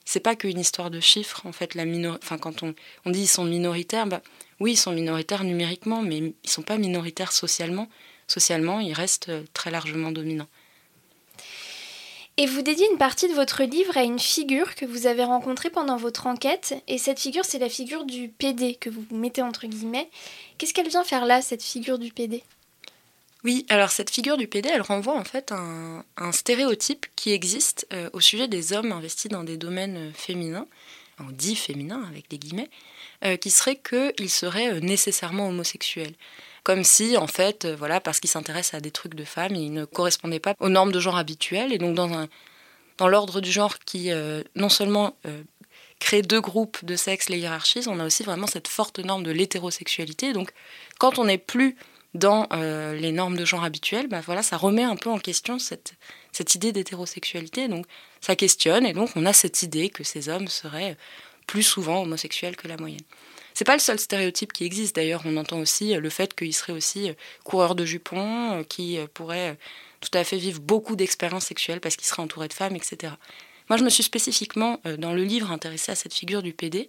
c'est 0.05 0.21
pas 0.21 0.37
qu'une 0.37 0.59
histoire 0.59 0.91
de 0.91 1.01
chiffres. 1.01 1.43
En 1.45 1.53
fait, 1.53 1.75
la 1.75 1.85
enfin, 2.23 2.39
quand 2.39 2.63
on, 2.63 2.75
on 3.05 3.11
dit 3.11 3.23
ils 3.23 3.29
sont 3.29 3.45
minoritaires, 3.45 4.07
bah, 4.07 4.23
oui, 4.61 4.73
ils 4.73 4.77
sont 4.77 4.93
minoritaires 4.93 5.45
numériquement, 5.45 6.03
mais 6.03 6.19
ils 6.19 6.51
sont 6.51 6.63
pas 6.63 6.79
minoritaires 6.79 7.33
socialement. 7.33 7.89
Socialement, 8.27 8.81
ils 8.81 8.93
restent 8.93 9.31
euh, 9.31 9.45
très 9.55 9.71
largement 9.71 10.13
dominants. 10.13 10.49
Et 12.41 12.47
vous 12.47 12.63
dédiez 12.63 12.91
une 12.91 12.97
partie 12.97 13.29
de 13.29 13.35
votre 13.35 13.65
livre 13.65 13.99
à 13.99 14.03
une 14.03 14.19
figure 14.19 14.75
que 14.75 14.87
vous 14.87 15.07
avez 15.07 15.25
rencontrée 15.25 15.69
pendant 15.69 15.99
votre 15.99 16.27
enquête. 16.27 16.75
Et 16.89 16.97
cette 16.97 17.21
figure, 17.21 17.45
c'est 17.45 17.59
la 17.59 17.69
figure 17.69 18.07
du 18.07 18.29
PD 18.29 18.77
que 18.77 18.89
vous 18.89 19.05
mettez 19.11 19.43
entre 19.43 19.67
guillemets. 19.67 20.09
Qu'est-ce 20.57 20.73
qu'elle 20.73 20.89
vient 20.89 21.05
faire 21.05 21.27
là, 21.27 21.43
cette 21.43 21.63
figure 21.63 21.99
du 21.99 22.11
PD 22.11 22.43
oui, 23.43 23.65
alors 23.71 23.89
cette 23.91 24.11
figure 24.11 24.37
du 24.37 24.47
PD, 24.47 24.69
elle 24.71 24.83
renvoie 24.83 25.17
en 25.17 25.25
fait 25.25 25.51
un, 25.51 26.05
un 26.19 26.31
stéréotype 26.31 27.07
qui 27.17 27.33
existe 27.33 27.87
euh, 27.91 28.11
au 28.13 28.21
sujet 28.21 28.49
des 28.49 28.75
hommes 28.75 28.93
investis 28.93 29.31
dans 29.31 29.45
des 29.45 29.57
domaines 29.57 29.97
euh, 29.97 30.13
féminins, 30.13 30.67
en 31.19 31.31
dit 31.31 31.57
féminins 31.57 32.05
avec 32.07 32.29
des 32.29 32.37
guillemets, 32.37 32.69
euh, 33.25 33.39
qui 33.39 33.51
serait 33.51 33.77
qu'ils 33.77 34.29
seraient 34.29 34.81
nécessairement 34.81 35.49
homosexuels 35.49 36.13
comme 36.63 36.85
si, 36.85 37.17
en 37.17 37.27
fait, 37.27 37.65
euh, 37.65 37.77
voilà, 37.77 38.01
parce 38.01 38.21
qu'il 38.21 38.31
s'intéresse 38.31 38.75
à 38.75 38.81
des 38.81 38.91
trucs 38.91 39.15
de 39.15 39.25
femmes, 39.25 39.55
il 39.55 39.73
ne 39.73 39.85
correspondait 39.85 40.41
pas 40.41 40.55
aux 40.61 40.69
normes 40.69 40.93
de 40.93 41.01
genre 41.01 41.17
habituelles. 41.17 41.73
Et 41.73 41.79
donc, 41.79 41.95
dans, 41.95 42.13
un, 42.13 42.29
dans 42.99 43.09
l'ordre 43.09 43.41
du 43.41 43.51
genre 43.51 43.79
qui, 43.79 44.11
euh, 44.11 44.43
non 44.57 44.69
seulement 44.69 45.17
euh, 45.27 45.43
crée 45.99 46.23
deux 46.23 46.41
groupes 46.41 46.85
de 46.85 46.97
sexe, 46.97 47.29
les 47.29 47.39
hiérarchies, 47.39 47.83
on 47.87 48.01
a 48.01 48.05
aussi 48.05 48.23
vraiment 48.23 48.47
cette 48.47 48.69
forte 48.69 48.99
norme 48.99 49.23
de 49.23 49.31
l'hétérosexualité. 49.31 50.33
Donc, 50.33 50.51
quand 50.99 51.19
on 51.19 51.25
n'est 51.25 51.39
plus 51.39 51.77
dans 52.15 52.49
les 52.51 53.13
normes 53.13 53.37
de 53.37 53.45
genre 53.45 53.63
habituelles, 53.63 54.09
bah 54.09 54.21
voilà, 54.21 54.43
ça 54.43 54.57
remet 54.57 54.83
un 54.83 54.97
peu 54.97 55.11
en 55.11 55.21
question 55.21 55.61
cette 55.61 56.55
idée 56.57 56.73
d'hétérosexualité. 56.73 57.69
Donc, 57.69 57.87
ça 58.21 58.35
questionne, 58.35 58.85
et 58.85 58.93
donc 58.93 59.11
on 59.15 59.27
a 59.27 59.33
cette 59.33 59.63
idée 59.63 59.91
que 59.91 60.03
ces 60.03 60.29
hommes 60.29 60.49
seraient 60.49 60.97
plus 61.47 61.63
souvent 61.63 62.03
homosexuels 62.03 62.57
que 62.57 62.69
la 62.69 62.77
moyenne. 62.77 63.01
C'est 63.61 63.65
pas 63.65 63.75
le 63.75 63.81
seul 63.81 64.01
stéréotype 64.01 64.55
qui 64.55 64.65
existe 64.65 64.97
d'ailleurs. 64.97 65.21
On 65.27 65.37
entend 65.37 65.59
aussi 65.59 65.95
euh, 65.95 66.01
le 66.01 66.09
fait 66.09 66.35
qu'il 66.35 66.55
serait 66.55 66.73
aussi 66.73 67.11
euh, 67.11 67.13
coureur 67.45 67.75
de 67.75 67.85
jupons, 67.85 68.53
euh, 68.53 68.63
qui 68.63 68.99
pourrait 69.13 69.59
tout 70.01 70.09
à 70.15 70.25
fait 70.25 70.39
vivre 70.39 70.61
beaucoup 70.61 70.97
d'expériences 70.97 71.45
sexuelles 71.45 71.79
parce 71.79 71.97
qu'il 71.97 72.07
serait 72.07 72.23
entouré 72.23 72.49
de 72.49 72.55
femmes, 72.55 72.75
etc. 72.75 73.13
Moi, 73.69 73.77
je 73.77 73.85
me 73.85 73.91
suis 73.91 74.03
spécifiquement 74.03 74.81
dans 74.97 75.13
le 75.13 75.25
livre 75.25 75.51
intéressée 75.51 75.93
à 75.93 75.95
cette 75.95 76.15
figure 76.15 76.43
du 76.43 76.55
PD, 76.55 76.89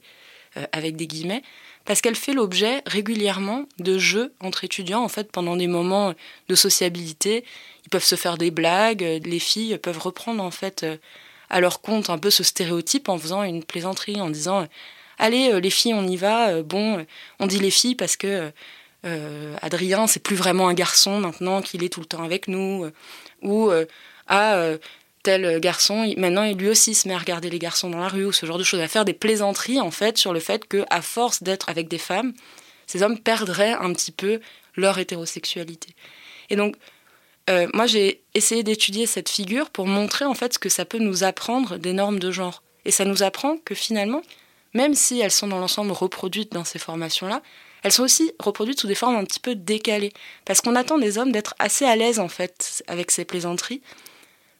avec 0.71 0.95
des 0.95 1.07
guillemets, 1.07 1.43
parce 1.83 1.99
qu'elle 1.99 2.15
fait 2.15 2.31
l'objet 2.31 2.81
régulièrement 2.85 3.65
de 3.79 3.97
jeux 3.97 4.33
entre 4.39 4.63
étudiants, 4.63 5.03
en 5.03 5.09
fait, 5.09 5.29
pendant 5.29 5.57
des 5.57 5.67
moments 5.67 6.13
de 6.47 6.55
sociabilité. 6.55 7.43
Ils 7.85 7.89
peuvent 7.89 8.01
se 8.01 8.15
faire 8.15 8.37
des 8.37 8.49
blagues, 8.49 9.01
les 9.01 9.39
filles 9.39 9.77
peuvent 9.77 9.99
reprendre, 9.99 10.41
en 10.41 10.51
fait, 10.51 10.85
à 11.49 11.59
leur 11.59 11.81
compte 11.81 12.09
un 12.09 12.17
peu 12.17 12.29
ce 12.29 12.43
stéréotype 12.43 13.09
en 13.09 13.17
faisant 13.17 13.43
une 13.43 13.65
plaisanterie, 13.65 14.21
en 14.21 14.29
disant 14.29 14.67
allez, 15.21 15.53
euh, 15.53 15.59
les 15.59 15.69
filles, 15.69 15.93
on 15.93 16.05
y 16.05 16.17
va. 16.17 16.49
Euh, 16.49 16.63
bon, 16.63 17.05
on 17.39 17.47
dit 17.47 17.59
les 17.59 17.71
filles 17.71 17.95
parce 17.95 18.17
que 18.17 18.51
euh, 19.05 19.55
Adrien, 19.61 20.07
c'est 20.07 20.21
plus 20.21 20.35
vraiment 20.35 20.67
un 20.67 20.73
garçon 20.73 21.19
maintenant 21.19 21.61
qu'il 21.61 21.83
est 21.83 21.89
tout 21.89 22.01
le 22.01 22.05
temps 22.05 22.23
avec 22.23 22.47
nous. 22.47 22.91
ou 23.41 23.71
ah, 24.27 24.77
tel 25.23 25.59
garçon, 25.59 26.11
maintenant 26.17 26.51
lui 26.51 26.69
aussi 26.69 26.95
se 26.95 27.07
met 27.07 27.13
à 27.13 27.17
regarder 27.17 27.49
les 27.49 27.59
garçons 27.59 27.89
dans 27.89 27.99
la 27.99 28.07
rue 28.07 28.25
ou 28.25 28.31
ce 28.31 28.45
genre 28.45 28.57
de 28.57 28.63
choses, 28.63 28.79
à 28.79 28.87
faire 28.87 29.05
des 29.05 29.13
plaisanteries 29.13 29.79
en 29.79 29.91
fait 29.91 30.17
sur 30.17 30.33
le 30.33 30.39
fait 30.39 30.67
que 30.67 30.83
à 30.89 31.01
force 31.01 31.43
d'être 31.43 31.69
avec 31.69 31.87
des 31.87 31.97
femmes, 31.97 32.33
ces 32.87 33.03
hommes 33.03 33.19
perdraient 33.19 33.73
un 33.73 33.93
petit 33.93 34.11
peu 34.11 34.39
leur 34.75 34.97
hétérosexualité. 34.99 35.95
Et 36.49 36.55
donc 36.55 36.75
moi 37.73 37.87
j'ai 37.87 38.21
essayé 38.35 38.63
d'étudier 38.63 39.05
cette 39.05 39.29
figure 39.29 39.69
pour 39.69 39.85
montrer 39.85 40.25
en 40.25 40.33
fait 40.33 40.53
ce 40.53 40.59
que 40.59 40.69
ça 40.69 40.85
peut 40.85 40.99
nous 40.99 41.23
apprendre 41.23 41.77
des 41.77 41.93
normes 41.93 42.19
de 42.19 42.31
genre. 42.31 42.63
Et 42.85 42.91
ça 42.91 43.05
nous 43.05 43.21
apprend 43.23 43.57
que 43.57 43.75
finalement 43.75 44.21
même 44.73 44.93
si 44.93 45.19
elles 45.19 45.31
sont 45.31 45.47
dans 45.47 45.59
l'ensemble 45.59 45.91
reproduites 45.91 46.51
dans 46.53 46.63
ces 46.63 46.79
formations-là, 46.79 47.41
elles 47.83 47.91
sont 47.91 48.03
aussi 48.03 48.31
reproduites 48.39 48.79
sous 48.79 48.87
des 48.87 48.95
formes 48.95 49.15
un 49.15 49.25
petit 49.25 49.39
peu 49.39 49.55
décalées. 49.55 50.13
Parce 50.45 50.61
qu'on 50.61 50.75
attend 50.75 50.97
des 50.97 51.17
hommes 51.17 51.31
d'être 51.31 51.55
assez 51.59 51.85
à 51.85 51.95
l'aise, 51.95 52.19
en 52.19 52.27
fait, 52.27 52.83
avec 52.87 53.11
ces 53.11 53.25
plaisanteries, 53.25 53.81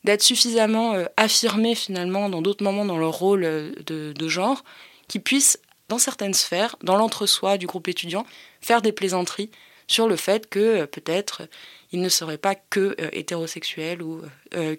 d'être 0.03 0.23
suffisamment 0.23 0.93
euh, 0.93 1.05
affirmés, 1.17 1.75
finalement, 1.75 2.29
dans 2.29 2.41
d'autres 2.41 2.63
moments 2.63 2.85
dans 2.85 2.97
leur 2.97 3.13
rôle 3.13 3.43
euh, 3.43 3.71
de, 3.85 4.27
genre, 4.27 4.63
qui 5.07 5.19
puissent, 5.19 5.59
dans 5.89 5.99
certaines 5.99 6.33
sphères, 6.33 6.75
dans 6.81 6.95
l'entre-soi 6.95 7.57
du 7.57 7.67
groupe 7.67 7.87
étudiant, 7.87 8.25
faire 8.61 8.81
des 8.81 8.91
plaisanteries 8.91 9.51
sur 9.87 10.07
le 10.07 10.15
fait 10.15 10.49
que, 10.49 10.59
euh, 10.59 10.87
peut-être, 10.87 11.43
ils 11.91 12.01
ne 12.01 12.09
seraient 12.09 12.37
pas 12.37 12.55
que 12.55 12.95
hétérosexuels 13.11 14.01
ou 14.01 14.21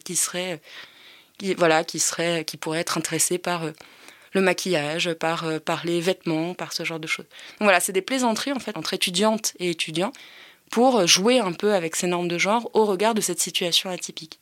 qui 0.02 0.16
seraient... 0.16 0.62
Qui, 1.36 1.52
voilà, 1.54 1.84
qui, 1.84 1.98
seraient, 1.98 2.44
qui 2.46 2.56
pourraient 2.56 2.80
être 2.80 2.96
intéressés 2.96 3.36
par 3.36 3.64
le 4.32 4.40
maquillage, 4.40 5.12
par, 5.14 5.44
euh, 5.44 5.58
par 5.58 5.84
les 5.84 6.00
vêtements, 6.00 6.54
par 6.54 6.72
ce 6.72 6.84
genre 6.84 7.00
de 7.00 7.06
choses. 7.06 7.26
Donc 7.58 7.66
voilà, 7.66 7.80
c'est 7.80 7.92
des 7.92 8.02
plaisanteries 8.02 8.52
en 8.52 8.58
fait 8.58 8.76
entre 8.76 8.94
étudiantes 8.94 9.52
et 9.58 9.70
étudiants 9.70 10.12
pour 10.70 11.06
jouer 11.06 11.38
un 11.38 11.52
peu 11.52 11.74
avec 11.74 11.96
ces 11.96 12.06
normes 12.06 12.28
de 12.28 12.38
genre 12.38 12.70
au 12.72 12.86
regard 12.86 13.14
de 13.14 13.20
cette 13.20 13.40
situation 13.40 13.90
atypique. 13.90 14.40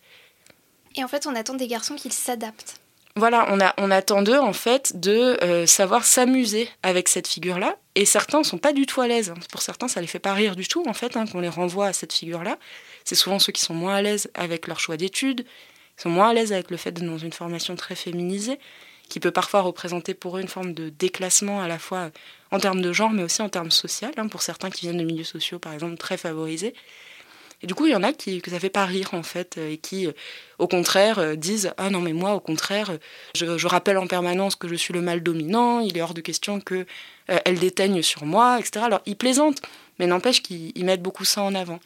Et 0.96 1.04
en 1.04 1.08
fait, 1.08 1.26
on 1.26 1.34
attend 1.34 1.54
des 1.54 1.66
garçons 1.66 1.94
qu'ils 1.96 2.12
s'adaptent. 2.12 2.80
Voilà, 3.16 3.46
on, 3.50 3.60
a, 3.60 3.74
on 3.76 3.90
attend 3.90 4.22
d'eux 4.22 4.38
en 4.38 4.52
fait 4.52 4.98
de 4.98 5.36
euh, 5.42 5.66
savoir 5.66 6.04
s'amuser 6.04 6.68
avec 6.82 7.08
cette 7.08 7.26
figure-là. 7.26 7.76
Et 7.96 8.04
certains 8.04 8.38
ne 8.38 8.44
sont 8.44 8.58
pas 8.58 8.72
du 8.72 8.86
tout 8.86 9.00
à 9.00 9.08
l'aise. 9.08 9.34
Pour 9.50 9.62
certains, 9.62 9.88
ça 9.88 10.00
les 10.00 10.06
fait 10.06 10.20
pas 10.20 10.32
rire 10.32 10.54
du 10.54 10.68
tout 10.68 10.84
en 10.86 10.92
fait 10.92 11.16
hein, 11.16 11.26
qu'on 11.26 11.40
les 11.40 11.48
renvoie 11.48 11.88
à 11.88 11.92
cette 11.92 12.12
figure-là. 12.12 12.56
C'est 13.04 13.16
souvent 13.16 13.40
ceux 13.40 13.52
qui 13.52 13.60
sont 13.60 13.74
moins 13.74 13.96
à 13.96 14.02
l'aise 14.02 14.30
avec 14.34 14.68
leur 14.68 14.78
choix 14.78 14.96
d'études, 14.96 15.44
sont 15.96 16.10
moins 16.10 16.28
à 16.30 16.34
l'aise 16.34 16.52
avec 16.52 16.70
le 16.70 16.76
fait 16.76 16.92
d'être 16.92 17.06
dans 17.06 17.18
une 17.18 17.32
formation 17.32 17.74
très 17.74 17.96
féminisée 17.96 18.58
qui 19.10 19.20
peut 19.20 19.32
parfois 19.32 19.60
représenter 19.60 20.14
pour 20.14 20.38
eux 20.38 20.40
une 20.40 20.48
forme 20.48 20.72
de 20.72 20.88
déclassement 20.88 21.60
à 21.60 21.68
la 21.68 21.78
fois 21.78 22.10
en 22.50 22.58
termes 22.58 22.80
de 22.80 22.92
genre, 22.92 23.10
mais 23.10 23.22
aussi 23.22 23.42
en 23.42 23.48
termes 23.48 23.70
sociaux, 23.70 24.08
hein, 24.16 24.28
pour 24.28 24.40
certains 24.40 24.70
qui 24.70 24.82
viennent 24.82 24.98
de 24.98 25.04
milieux 25.04 25.24
sociaux, 25.24 25.58
par 25.58 25.74
exemple, 25.74 25.96
très 25.96 26.16
favorisés. 26.16 26.74
Et 27.62 27.66
du 27.66 27.74
coup, 27.74 27.86
il 27.86 27.92
y 27.92 27.96
en 27.96 28.02
a 28.02 28.12
qui, 28.12 28.40
que 28.40 28.50
ça 28.50 28.58
fait 28.58 28.70
pas 28.70 28.86
rire, 28.86 29.10
en 29.12 29.22
fait, 29.22 29.58
et 29.58 29.76
qui, 29.76 30.06
euh, 30.06 30.12
au 30.58 30.66
contraire, 30.66 31.18
euh, 31.18 31.34
disent 31.34 31.72
Ah 31.76 31.90
non, 31.90 32.00
mais 32.00 32.14
moi, 32.14 32.32
au 32.32 32.40
contraire, 32.40 32.96
je, 33.34 33.66
rappelle 33.66 33.98
en 33.98 34.06
permanence 34.06 34.56
que 34.56 34.66
je 34.66 34.74
suis 34.76 34.94
le 34.94 35.02
mal 35.02 35.22
dominant, 35.22 35.80
il 35.80 35.98
est 35.98 36.02
hors 36.02 36.14
de 36.14 36.22
question 36.22 36.60
euh, 36.70 36.84
elle 37.26 37.58
déteigne 37.58 38.00
sur 38.00 38.24
moi, 38.24 38.58
etc. 38.58 38.86
Alors, 38.86 39.02
ils 39.04 39.16
plaisantent, 39.16 39.60
mais 39.98 40.06
n'empêche 40.06 40.42
qu'ils 40.42 40.84
mettent 40.84 41.02
beaucoup 41.02 41.24
ça 41.24 41.42
en 41.42 41.54
avant. 41.54 41.80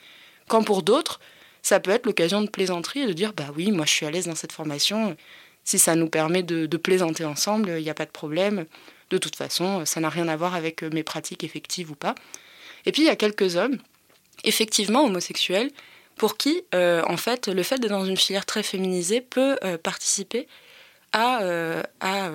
Quand 0.47 0.63
pour 0.63 0.83
d'autres, 0.83 1.19
ça 1.63 1.81
peut 1.81 1.91
être 1.91 2.07
l'occasion 2.07 2.43
de 2.43 2.49
plaisanterie 2.49 3.01
et 3.01 3.07
de 3.07 3.13
dire 3.13 3.33
Bah 3.33 3.49
oui, 3.57 3.73
moi, 3.73 3.85
je 3.85 3.91
suis 3.91 4.07
à 4.07 4.11
l'aise 4.13 4.27
dans 4.27 4.37
cette 4.37 4.53
formation, 4.53 5.17
si 5.65 5.79
ça 5.79 5.95
nous 5.97 6.09
permet 6.09 6.43
de, 6.43 6.77
plaisanter 6.77 7.25
ensemble, 7.25 7.71
il 7.71 7.83
n'y 7.83 7.91
a 7.91 7.95
pas 7.95 8.05
de 8.05 8.11
problème. 8.11 8.67
De 9.11 9.19
toute 9.19 9.37
façon, 9.37 9.85
ça 9.87 10.01
n'a 10.01 10.09
rien 10.09 10.29
à 10.29 10.37
voir 10.37 10.55
avec 10.55 10.83
euh, 10.83 10.91
mes 10.93 11.03
pratiques 11.03 11.45
effectives 11.45 11.91
ou 11.91 11.95
pas. 11.95 12.15
Et 12.87 12.93
puis, 12.93 13.03
il 13.03 13.07
y 13.07 13.11
a 13.11 13.17
quelques 13.17 13.57
hommes, 13.57 13.79
effectivement 14.45 15.05
homosexuels, 15.05 15.71
pour 16.17 16.37
qui, 16.37 16.63
euh, 16.75 17.03
en 17.07 17.17
fait, 17.17 17.49
le 17.49 17.63
fait 17.63 17.79
d'être 17.79 17.91
dans 17.91 18.05
une 18.05 18.17
filière 18.17 18.47
très 18.47 18.63
féminisée 18.63 19.21
peut 19.21 19.57
euh, 19.65 19.79
participer 19.79 20.47
à, 21.13 21.41
à, 22.01 22.31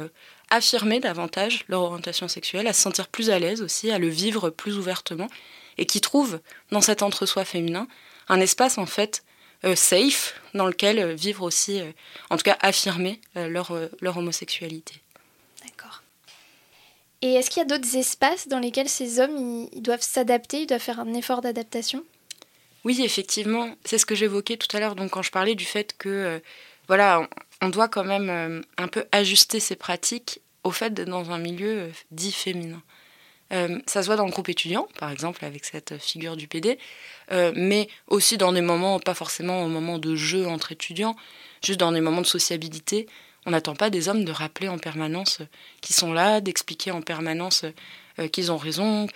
affirmer 0.50 1.02
davantage 1.02 1.66
leur 1.68 1.82
orientation 1.82 2.30
sexuelle, 2.30 2.66
à 2.66 2.72
se 2.74 2.82
sentir 2.82 3.10
plus 3.10 3.30
à 3.30 3.38
l'aise 3.38 3.62
aussi, 3.62 3.92
à 3.92 4.00
le 4.00 4.08
vivre 4.08 4.50
plus 4.50 4.78
ouvertement, 4.78 5.28
et 5.78 5.86
qui 5.86 6.00
trouvent 6.00 6.40
dans 6.72 6.80
cet 6.80 7.04
entre-soi 7.04 7.44
féminin 7.44 7.90
un 8.30 8.40
espace 8.40 8.78
en 8.78 8.86
fait 8.86 9.24
safe 9.76 10.40
dans 10.54 10.68
lequel 10.68 11.00
euh, 11.00 11.14
vivre 11.14 11.44
aussi, 11.44 11.82
euh, 11.82 11.92
en 12.30 12.38
tout 12.38 12.44
cas 12.44 12.58
affirmer 12.62 13.20
leur, 13.36 13.72
leur 14.02 14.18
homosexualité. 14.18 14.96
D'accord. 15.64 16.02
Et 17.22 17.34
est-ce 17.34 17.50
qu'il 17.50 17.60
y 17.60 17.66
a 17.66 17.66
d'autres 17.66 17.96
espaces 17.96 18.48
dans 18.48 18.60
lesquels 18.60 18.90
ces 18.90 19.20
hommes 19.20 19.68
ils, 19.72 19.82
doivent 19.82 20.02
s'adapter, 20.02 20.62
ils 20.62 20.68
doivent 20.68 20.82
faire 20.82 21.00
un 21.00 21.14
effort 21.14 21.42
d'adaptation? 21.42 22.04
Oui, 22.86 23.02
effectivement, 23.04 23.76
c'est 23.84 23.98
ce 23.98 24.06
que 24.06 24.16
j'évoquais 24.16 24.56
tout 24.56 24.76
à 24.76 24.80
l'heure, 24.80 24.96
donc 24.96 25.12
quand 25.12 25.22
je 25.22 25.32
parlais 25.32 25.56
du 25.56 25.66
fait 25.66 25.96
que 25.98 26.42
voilà, 26.88 27.28
on, 27.62 27.70
doit 27.70 27.90
quand 27.90 28.06
même 28.06 28.64
un 28.78 28.88
peu 28.88 29.06
ajuster 29.12 29.60
ses 29.60 29.76
pratiques 29.76 30.40
au 30.64 30.72
fait 30.72 30.94
d'être 30.94 31.10
dans 31.10 31.32
un 31.32 31.40
milieu 31.40 31.92
dit 32.12 32.32
féminin. 32.32 32.82
Euh, 33.52 33.80
ça 33.88 34.02
se 34.02 34.08
voit 34.08 34.16
dans 34.16 34.26
le 34.26 34.32
groupe 34.32 34.50
étudiant, 34.50 34.88
par 35.00 35.12
exemple, 35.12 35.44
avec 35.44 35.66
cette 35.66 35.98
figure 35.98 36.38
du 36.38 36.48
PD, 36.48 36.78
euh, 37.32 37.52
mais 37.56 37.88
aussi 38.08 38.38
dans 38.38 38.52
des 38.52 38.62
moments, 38.62 39.00
pas 39.00 39.14
forcément 39.14 39.64
au 39.64 39.68
moment 39.68 39.98
de 39.98 40.16
jeu 40.16 40.48
entre 40.48 40.72
étudiants, 40.72 41.16
juste 41.64 41.80
dans 41.80 41.92
des 41.92 42.02
moments 42.02 42.22
de 42.22 42.28
sociabilité. 42.28 43.08
On 43.46 43.52
n'attend 43.52 43.76
pas 43.76 43.90
des 43.90 44.10
hommes 44.10 44.26
de 44.26 44.32
rappeler 44.32 44.68
en 44.68 44.78
permanence 44.78 45.40
qu'ils 45.82 45.96
sont 45.96 46.14
là, 46.14 46.42
d'expliquer 46.42 46.92
en 46.92 47.02
permanence 47.02 47.66
euh, 48.20 48.28
qu'ils 48.28 48.52
ont 48.52 48.58
raison, 48.58 49.08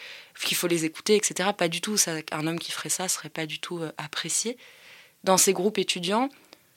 qu'il 0.44 0.58
faut 0.58 0.68
les 0.68 0.86
écouter, 0.86 1.16
etc. 1.16 1.50
Pas 1.56 1.68
du 1.68 1.82
tout. 1.82 1.98
Ça, 1.98 2.14
un 2.32 2.48
homme 2.48 2.60
qui 2.60 2.72
ferait 2.72 2.90
ça 2.90 3.08
serait 3.08 3.30
pas 3.30 3.46
du 3.46 3.60
tout 3.60 3.82
apprécié. 3.98 4.58
Dans 5.24 5.38
ces 5.38 5.54
groupes 5.54 5.78
étudiants, 5.78 6.30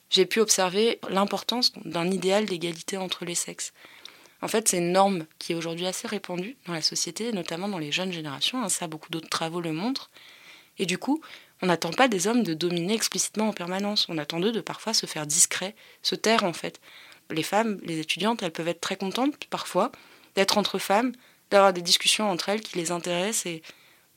j'ai 0.09 0.25
pu 0.25 0.39
observer 0.39 0.99
l'importance 1.09 1.73
d'un 1.83 2.09
idéal 2.09 2.45
d'égalité 2.45 2.97
entre 2.97 3.25
les 3.25 3.35
sexes. 3.35 3.73
En 4.41 4.47
fait, 4.47 4.67
c'est 4.67 4.77
une 4.77 4.91
norme 4.91 5.25
qui 5.39 5.53
est 5.53 5.55
aujourd'hui 5.55 5.87
assez 5.87 6.07
répandue 6.07 6.57
dans 6.67 6.73
la 6.73 6.81
société, 6.81 7.31
notamment 7.31 7.67
dans 7.67 7.79
les 7.79 7.91
jeunes 7.91 8.11
générations. 8.11 8.61
Hein, 8.63 8.69
ça, 8.69 8.87
beaucoup 8.87 9.09
d'autres 9.09 9.29
travaux 9.29 9.61
le 9.61 9.71
montrent. 9.71 10.11
Et 10.77 10.85
du 10.85 10.97
coup, 10.97 11.21
on 11.61 11.67
n'attend 11.67 11.91
pas 11.91 12.07
des 12.07 12.27
hommes 12.27 12.43
de 12.43 12.53
dominer 12.53 12.93
explicitement 12.93 13.49
en 13.49 13.53
permanence. 13.53 14.05
On 14.09 14.17
attend 14.17 14.39
d'eux 14.39 14.51
de 14.51 14.61
parfois 14.61 14.93
se 14.93 15.05
faire 15.05 15.25
discret, 15.25 15.75
se 16.03 16.15
taire 16.15 16.43
en 16.43 16.53
fait. 16.53 16.79
Les 17.31 17.43
femmes, 17.43 17.79
les 17.83 17.99
étudiantes, 17.99 18.43
elles 18.43 18.51
peuvent 18.51 18.67
être 18.67 18.81
très 18.81 18.95
contentes 18.95 19.45
parfois 19.49 19.91
d'être 20.35 20.57
entre 20.57 20.77
femmes, 20.77 21.13
d'avoir 21.49 21.73
des 21.73 21.81
discussions 21.81 22.29
entre 22.29 22.49
elles 22.49 22.61
qui 22.61 22.77
les 22.77 22.91
intéressent 22.91 23.47
et 23.47 23.63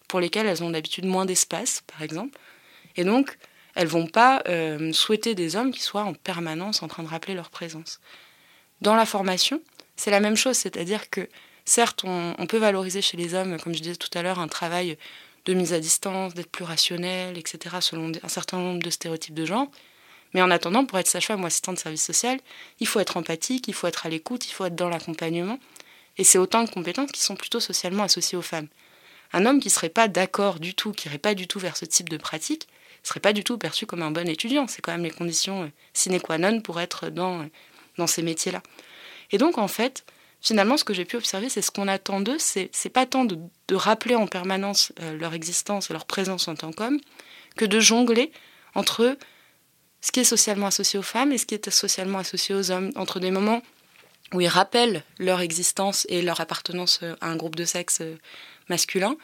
pour 0.07 0.21
lesquelles 0.21 0.47
elles 0.47 0.63
ont 0.63 0.71
d'habitude 0.71 1.07
moins 1.07 1.25
d'espace, 1.25 1.83
par 1.87 2.03
exemple. 2.03 2.39
Et 2.97 3.05
donc, 3.05 3.39
elles 3.75 3.87
vont 3.87 4.07
pas 4.07 4.43
euh, 4.49 4.93
souhaiter 4.93 5.35
des 5.35 5.57
hommes 5.57 5.71
qui 5.71 5.81
soient 5.81 6.03
en 6.03 6.15
permanence 6.15 6.83
en 6.83 6.89
train 6.89 7.03
de 7.03 7.09
rappeler 7.09 7.35
leur 7.35 7.51
présence. 7.51 8.01
Dans 8.81 8.97
la 8.97 9.07
formation, 9.07 9.63
c'est 10.01 10.11
la 10.11 10.21
même 10.21 10.37
chose, 10.37 10.57
c'est-à-dire 10.57 11.11
que 11.11 11.29
certes, 11.67 12.05
on, 12.05 12.47
peut 12.47 12.57
valoriser 12.57 13.03
chez 13.03 13.19
les 13.19 13.35
hommes, 13.35 13.61
comme 13.61 13.75
je 13.75 13.81
disais 13.83 13.97
tout 13.97 14.09
à 14.15 14.23
l'heure, 14.23 14.39
un 14.39 14.49
travail 14.49 14.97
de 15.45 15.53
mise 15.53 15.75
à 15.75 15.79
distance, 15.79 16.33
d'être 16.33 16.51
plus 16.51 16.65
rationnel, 16.65 17.37
etc., 17.37 17.77
selon 17.81 18.11
un 18.23 18.29
certain 18.29 18.57
nombre 18.57 18.83
de 18.83 18.89
stéréotypes 18.89 19.35
de 19.35 19.45
genre. 19.45 19.71
Mais 20.33 20.41
en 20.41 20.51
attendant, 20.51 20.87
pour 20.87 20.99
être 20.99 21.07
sage-femme 21.07 21.43
ou 21.43 21.47
assistant 21.47 21.75
de 21.75 21.79
service 21.79 22.03
social, 22.03 22.41
il 22.79 22.87
faut 22.87 22.99
être 22.99 23.19
empathique, 23.19 23.69
il 23.69 23.75
faut 23.75 23.87
être 23.89 24.07
à 24.07 24.09
l'écoute, 24.09 24.49
il 24.49 24.53
faut 24.53 24.65
être 24.65 24.75
dans 24.75 24.89
l'accompagnement. 24.89 25.59
Et 26.17 26.25
c'est 26.25 26.39
autant 26.39 26.65
de 26.65 26.71
compétences 26.71 27.13
qui 27.13 27.21
sont 27.21 27.37
plutôt 27.37 27.61
socialement 27.61 28.05
associées 28.05 28.39
aux 28.39 28.43
femmes. 28.43 28.69
Un 29.35 29.45
homme 29.45 29.61
qui 29.61 29.69
ne 29.69 29.73
serait 29.73 29.91
pas 29.91 30.09
d'accord 30.09 30.61
du 30.61 30.73
tout, 30.73 30.93
qui 30.93 31.09
n'irait 31.09 31.19
pas 31.19 31.35
du 31.35 31.47
tout 31.47 31.59
vers 31.59 31.77
ce 31.77 31.85
type 31.85 32.09
de 32.09 32.17
pratique, 32.17 32.69
ne 33.03 33.07
serait 33.07 33.21
pas 33.21 33.35
du 33.35 33.45
tout 33.45 33.59
perçu 33.59 33.85
comme 33.85 34.01
un 34.01 34.11
bon 34.11 34.27
étudiant. 34.27 34.67
C'est 34.67 34.81
quand 34.81 34.93
même 34.93 35.05
les 35.05 35.11
conditions 35.11 35.65
euh, 35.65 35.69
sine 35.93 36.19
qua 36.21 36.39
non 36.39 36.63
pour 36.63 36.81
être 36.81 37.11
dans, 37.11 37.43
euh, 37.43 37.47
dans 37.99 38.07
ces 38.07 38.23
métiers-là. 38.23 38.63
Et 39.31 39.39
donc, 39.39 39.59
en 39.59 39.69
fait, 39.69 40.05
finalement, 40.41 40.77
ce 40.77 40.85
que 40.85 40.95
j'ai 40.95 41.05
pu 41.05 41.17
observer, 41.17 41.49
c'est 41.49 41.63
ce 41.63 41.71
qu'on 41.71 41.89
attend 41.89 42.21
d'eux, 42.21 42.39
c'est, 42.39 42.71
pas 42.93 43.07
tant 43.07 43.25
de, 43.25 43.39
rappeler 43.73 44.15
en 44.15 44.27
permanence 44.27 44.93
euh, 45.01 45.17
leur 45.17 45.35
existence 45.35 45.91
leur 45.91 46.07
présence 46.07 46.49
en 46.49 46.55
tant 46.55 46.73
qu'hommes, 46.73 47.01
que 47.57 47.65
de 47.65 47.81
jongler 47.81 48.33
entre 48.75 49.17
ce 50.01 50.13
qui 50.13 50.21
est 50.21 50.25
socialement 50.25 50.67
associé 50.67 50.99
aux 50.99 51.03
femmes 51.03 51.33
et 51.33 51.39
ce 51.39 51.47
qui 51.47 51.55
est 51.55 51.71
socialement 51.71 52.19
associé 52.19 52.55
aux 52.55 52.71
hommes, 52.71 52.91
entre 52.97 53.21
des 53.21 53.31
moments 53.31 53.63
où 54.33 54.41
ils 54.41 54.49
rappellent 54.49 55.05
leur 55.19 55.41
existence 55.41 56.07
et 56.09 56.23
leur 56.23 56.41
appartenance 56.41 57.01
euh, 57.03 57.15
à 57.21 57.29
un 57.29 57.37
groupe 57.37 57.57
de 57.57 57.65
sexe 57.65 57.99
euh, 58.01 58.17
masculin, 58.69 59.17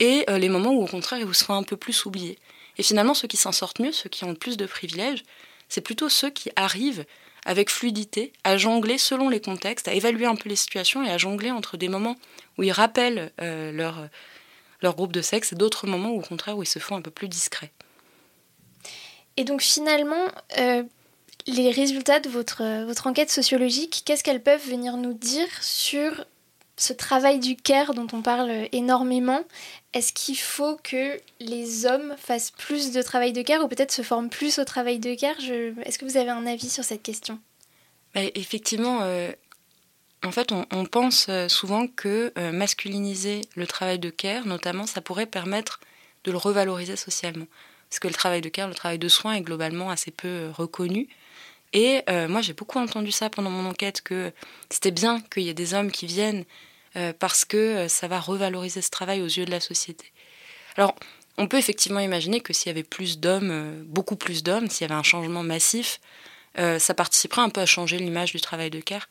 et 0.00 0.24
les 0.28 0.48
moments 0.48 0.72
où 0.72 0.82
au 0.82 0.86
contraire 0.86 1.20
ils 1.20 1.34
se 1.34 1.44
font 1.44 1.54
un 1.54 1.62
peu 1.62 1.76
plus 1.76 2.04
oubliés. 2.04 2.36
Et 2.78 2.82
finalement, 2.82 3.14
ceux 3.14 3.28
qui 3.28 3.36
s'en 3.36 3.52
sortent 3.52 3.80
mieux, 3.80 3.92
ceux 3.92 4.08
qui 4.08 4.24
ont 4.24 4.30
le 4.30 4.36
plus 4.36 4.56
de 4.56 4.66
privilèges, 4.66 5.24
c'est 5.68 5.80
plutôt 5.80 6.08
ceux 6.08 6.30
qui 6.30 6.50
arrivent 6.56 7.04
avec 7.48 7.70
fluidité, 7.70 8.34
à 8.44 8.58
jongler 8.58 8.98
selon 8.98 9.30
les 9.30 9.40
contextes, 9.40 9.88
à 9.88 9.94
évaluer 9.94 10.26
un 10.26 10.36
peu 10.36 10.50
les 10.50 10.54
situations 10.54 11.02
et 11.02 11.08
à 11.08 11.16
jongler 11.16 11.50
entre 11.50 11.78
des 11.78 11.88
moments 11.88 12.16
où 12.58 12.62
ils 12.62 12.72
rappellent 12.72 13.32
euh, 13.40 13.72
leur, 13.72 14.06
leur 14.82 14.94
groupe 14.94 15.12
de 15.12 15.22
sexe 15.22 15.54
et 15.54 15.56
d'autres 15.56 15.86
moments 15.86 16.10
où, 16.10 16.18
au 16.18 16.22
contraire 16.22 16.58
où 16.58 16.62
ils 16.62 16.66
se 16.66 16.78
font 16.78 16.94
un 16.94 17.00
peu 17.00 17.10
plus 17.10 17.26
discrets. 17.26 17.72
Et 19.38 19.44
donc 19.44 19.62
finalement, 19.62 20.26
euh, 20.58 20.82
les 21.46 21.70
résultats 21.70 22.20
de 22.20 22.28
votre, 22.28 22.84
votre 22.84 23.06
enquête 23.06 23.30
sociologique, 23.30 24.02
qu'est-ce 24.04 24.22
qu'elles 24.22 24.42
peuvent 24.42 24.68
venir 24.68 24.98
nous 24.98 25.14
dire 25.14 25.48
sur 25.62 26.26
ce 26.78 26.92
travail 26.92 27.40
du 27.40 27.56
care 27.56 27.92
dont 27.92 28.06
on 28.12 28.22
parle 28.22 28.68
énormément 28.72 29.42
Est-ce 29.92 30.12
qu'il 30.12 30.38
faut 30.38 30.78
que 30.82 31.20
les 31.40 31.86
hommes 31.86 32.14
fassent 32.16 32.52
plus 32.52 32.92
de 32.92 33.02
travail 33.02 33.32
de 33.32 33.42
care 33.42 33.64
ou 33.64 33.68
peut-être 33.68 33.92
se 33.92 34.02
forment 34.02 34.30
plus 34.30 34.58
au 34.58 34.64
travail 34.64 35.00
de 35.00 35.14
care 35.14 35.36
Est-ce 35.84 35.98
que 35.98 36.04
vous 36.04 36.16
avez 36.16 36.30
un 36.30 36.46
avis 36.46 36.70
sur 36.70 36.84
cette 36.84 37.02
question? 37.02 37.38
Bah, 38.14 38.20
Effectivement, 38.36 39.00
euh, 39.02 39.32
en 40.24 40.30
fait, 40.30 40.52
on, 40.52 40.84
pense 40.84 41.26
euh, 41.28 41.48
souvent 41.48 41.88
que 41.88 42.32
euh, 42.38 42.52
masculiniser 42.52 43.40
le 43.56 43.66
travail 43.66 43.98
de 43.98 44.10
care, 44.10 44.46
notamment, 44.46 44.86
ça 44.86 45.00
pourrait 45.00 45.26
permettre 45.26 45.80
de 46.22 46.30
le 46.30 46.38
revaloriser 46.38 46.96
socialement. 46.96 47.46
Parce 47.90 47.98
que 47.98 48.08
le 48.08 48.14
travail 48.14 48.40
de 48.40 48.48
care, 48.48 48.68
le 48.68 48.74
travail 48.74 48.98
de 48.98 49.08
soins 49.08 49.34
est 49.34 49.42
globalement 49.42 49.90
assez 49.90 50.12
peu 50.12 50.50
reconnu. 50.52 51.08
Et 51.72 52.02
moi, 52.28 52.40
j'ai 52.40 52.54
beaucoup 52.54 52.78
entendu 52.78 53.12
ça 53.12 53.28
pendant 53.28 53.50
mon 53.50 53.68
enquête, 53.68 54.00
que 54.00 54.32
c'était 54.70 54.90
bien 54.90 55.20
qu'il 55.20 55.42
y 55.42 55.48
ait 55.50 55.54
des 55.54 55.74
hommes 55.74 55.90
qui 55.90 56.06
viennent 56.06 56.44
euh, 56.96 57.12
parce 57.18 57.44
que 57.44 57.56
euh, 57.56 57.88
ça 57.88 58.08
va 58.08 58.20
revaloriser 58.20 58.82
ce 58.82 58.90
travail 58.90 59.20
aux 59.20 59.26
yeux 59.26 59.44
de 59.44 59.50
la 59.50 59.60
société. 59.60 60.12
Alors, 60.76 60.94
on 61.36 61.46
peut 61.46 61.58
effectivement 61.58 62.00
imaginer 62.00 62.40
que 62.40 62.52
s'il 62.52 62.68
y 62.68 62.70
avait 62.70 62.82
plus 62.82 63.18
d'hommes, 63.18 63.50
euh, 63.50 63.82
beaucoup 63.84 64.16
plus 64.16 64.42
d'hommes, 64.42 64.68
s'il 64.68 64.86
y 64.86 64.90
avait 64.90 64.98
un 64.98 65.04
changement 65.04 65.42
massif, 65.42 66.00
ça 66.80 66.92
participerait 66.92 67.42
un 67.42 67.50
peu 67.50 67.60
à 67.60 67.66
changer 67.66 67.98
l'image 67.98 68.32
du 68.32 68.40
travail 68.40 68.68
de 68.68 68.80
care. 68.80 69.08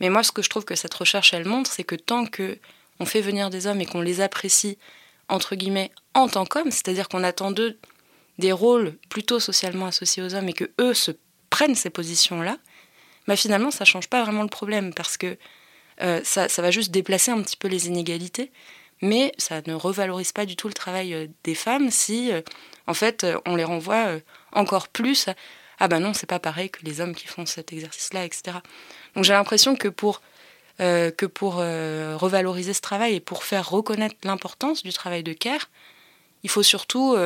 Mais 0.00 0.10
moi, 0.10 0.24
ce 0.24 0.32
que 0.32 0.42
je 0.42 0.50
trouve 0.50 0.64
que 0.64 0.74
cette 0.74 0.94
recherche, 0.94 1.32
elle 1.32 1.44
montre, 1.44 1.70
c'est 1.70 1.84
que 1.84 1.94
tant 1.94 2.26
que 2.26 2.58
on 2.98 3.06
fait 3.06 3.20
venir 3.20 3.50
des 3.50 3.68
hommes 3.68 3.80
et 3.80 3.86
qu'on 3.86 4.00
les 4.00 4.20
apprécie, 4.20 4.78
entre 5.28 5.54
guillemets, 5.54 5.92
en 6.14 6.28
tant 6.28 6.44
qu'hommes, 6.44 6.72
c'est-à-dire 6.72 7.08
qu'on 7.08 7.22
attend 7.22 7.52
d'eux 7.52 7.78
des 8.38 8.50
rôles 8.50 8.98
plutôt 9.10 9.38
socialement 9.38 9.86
associés 9.86 10.24
aux 10.24 10.34
hommes 10.34 10.48
et 10.48 10.54
que 10.54 10.72
eux 10.80 10.94
se 10.94 11.12
prennent 11.50 11.76
ces 11.76 11.90
positions-là, 11.90 12.58
bah 13.28 13.36
finalement, 13.36 13.70
ça 13.70 13.84
change 13.84 14.08
pas 14.08 14.22
vraiment 14.24 14.42
le 14.42 14.48
problème 14.48 14.92
parce 14.92 15.16
que 15.16 15.38
euh, 16.02 16.20
ça, 16.24 16.48
va 16.58 16.70
juste 16.70 16.90
déplacer 16.90 17.30
un 17.30 17.40
petit 17.42 17.56
peu 17.56 17.68
les 17.68 17.86
inégalités, 17.86 18.50
mais 19.00 19.32
ça 19.38 19.60
ne 19.66 19.74
revalorise 19.74 20.32
pas 20.32 20.46
du 20.46 20.56
tout 20.56 20.68
le 20.68 20.74
travail 20.74 21.14
euh, 21.14 21.26
des 21.44 21.54
femmes 21.54 21.90
si, 21.90 22.32
euh, 22.32 22.40
en 22.86 22.94
fait, 22.94 23.26
on 23.46 23.54
les 23.54 23.64
renvoie 23.64 24.16
encore 24.52 24.88
plus 24.88 25.28
à 25.28 25.34
ah 25.78 25.88
ben 25.88 25.98
non, 25.98 26.14
c'est 26.14 26.28
pas 26.28 26.38
pareil 26.38 26.70
que 26.70 26.84
les 26.84 27.00
hommes 27.00 27.14
qui 27.14 27.26
font 27.26 27.44
cet 27.44 27.72
exercice-là, 27.72 28.24
etc. 28.24 28.58
Donc 29.16 29.24
j'ai 29.24 29.32
l'impression 29.32 29.74
que 29.74 29.88
pour 29.88 30.22
que 30.78 31.26
pour 31.26 31.54
revaloriser 31.56 32.72
ce 32.72 32.80
travail 32.80 33.16
et 33.16 33.20
pour 33.20 33.44
faire 33.44 33.68
reconnaître 33.68 34.16
l'importance 34.24 34.82
du 34.82 34.92
travail 34.92 35.22
de 35.22 35.32
care, 35.32 35.70
il 36.44 36.50
faut 36.50 36.62
surtout 36.62 37.16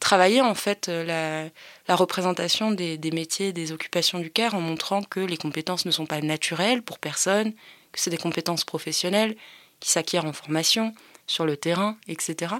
travailler 0.00 0.42
en 0.42 0.54
fait 0.54 0.88
la, 0.88 1.48
représentation 1.88 2.70
des, 2.70 2.98
des, 2.98 3.10
métiers, 3.10 3.52
des 3.52 3.72
occupations 3.72 4.18
du 4.18 4.30
care 4.30 4.54
en 4.54 4.60
montrant 4.60 5.02
que 5.02 5.20
les 5.20 5.38
compétences 5.38 5.86
ne 5.86 5.90
sont 5.90 6.06
pas 6.06 6.20
naturelles 6.20 6.82
pour 6.82 6.98
personne, 6.98 7.52
que 7.92 8.00
c'est 8.00 8.10
des 8.10 8.18
compétences 8.18 8.64
professionnelles 8.64 9.36
qui 9.80 9.90
s'acquièrent 9.90 10.24
en 10.24 10.32
formation, 10.32 10.94
sur 11.26 11.46
le 11.46 11.56
terrain, 11.56 11.96
etc. 12.08 12.54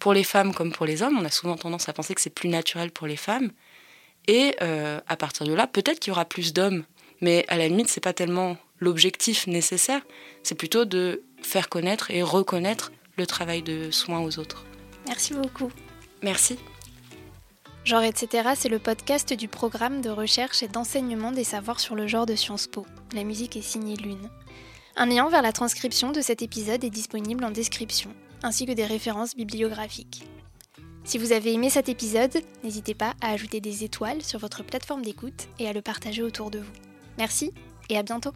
Pour 0.00 0.14
les 0.14 0.24
femmes 0.24 0.54
comme 0.54 0.72
pour 0.72 0.86
les 0.86 1.02
hommes, 1.02 1.18
on 1.18 1.24
a 1.24 1.30
souvent 1.30 1.56
tendance 1.56 1.88
à 1.88 1.92
penser 1.92 2.14
que 2.14 2.20
c'est 2.20 2.30
plus 2.30 2.48
naturel 2.48 2.90
pour 2.90 3.06
les 3.06 3.16
femmes. 3.16 3.50
Et 4.28 4.54
euh, 4.62 5.00
à 5.06 5.16
partir 5.16 5.46
de 5.46 5.52
là, 5.52 5.66
peut-être 5.66 6.00
qu'il 6.00 6.10
y 6.10 6.12
aura 6.12 6.24
plus 6.24 6.52
d'hommes, 6.52 6.84
mais 7.20 7.44
à 7.48 7.56
la 7.56 7.68
limite, 7.68 7.88
c'est 7.88 8.00
pas 8.00 8.12
tellement 8.12 8.56
l'objectif 8.78 9.46
nécessaire, 9.46 10.02
c'est 10.42 10.54
plutôt 10.54 10.84
de 10.84 11.22
faire 11.42 11.68
connaître 11.68 12.10
et 12.10 12.22
reconnaître 12.22 12.92
le 13.16 13.26
travail 13.26 13.62
de 13.62 13.90
soins 13.90 14.20
aux 14.20 14.38
autres. 14.38 14.64
Merci 15.06 15.34
beaucoup. 15.34 15.70
Merci. 16.22 16.58
Genre 17.84 18.02
etc. 18.02 18.50
c'est 18.54 18.68
le 18.68 18.78
podcast 18.78 19.32
du 19.32 19.48
programme 19.48 20.02
de 20.02 20.10
recherche 20.10 20.62
et 20.62 20.68
d'enseignement 20.68 21.32
des 21.32 21.42
savoirs 21.42 21.80
sur 21.80 21.96
le 21.96 22.06
genre 22.06 22.26
de 22.26 22.36
Sciences 22.36 22.68
Po. 22.68 22.86
La 23.12 23.24
musique 23.24 23.56
est 23.56 23.62
signée 23.62 23.96
Lune. 23.96 24.30
Un 24.94 25.06
lien 25.06 25.28
vers 25.28 25.42
la 25.42 25.52
transcription 25.52 26.12
de 26.12 26.20
cet 26.20 26.42
épisode 26.42 26.84
est 26.84 26.90
disponible 26.90 27.44
en 27.44 27.50
description, 27.50 28.10
ainsi 28.44 28.66
que 28.66 28.72
des 28.72 28.84
références 28.84 29.34
bibliographiques. 29.34 30.24
Si 31.02 31.18
vous 31.18 31.32
avez 31.32 31.52
aimé 31.54 31.70
cet 31.70 31.88
épisode, 31.88 32.42
n'hésitez 32.62 32.94
pas 32.94 33.14
à 33.20 33.32
ajouter 33.32 33.60
des 33.60 33.82
étoiles 33.82 34.22
sur 34.22 34.38
votre 34.38 34.62
plateforme 34.62 35.02
d'écoute 35.02 35.48
et 35.58 35.66
à 35.66 35.72
le 35.72 35.82
partager 35.82 36.22
autour 36.22 36.52
de 36.52 36.60
vous. 36.60 36.72
Merci 37.18 37.52
et 37.88 37.98
à 37.98 38.04
bientôt 38.04 38.32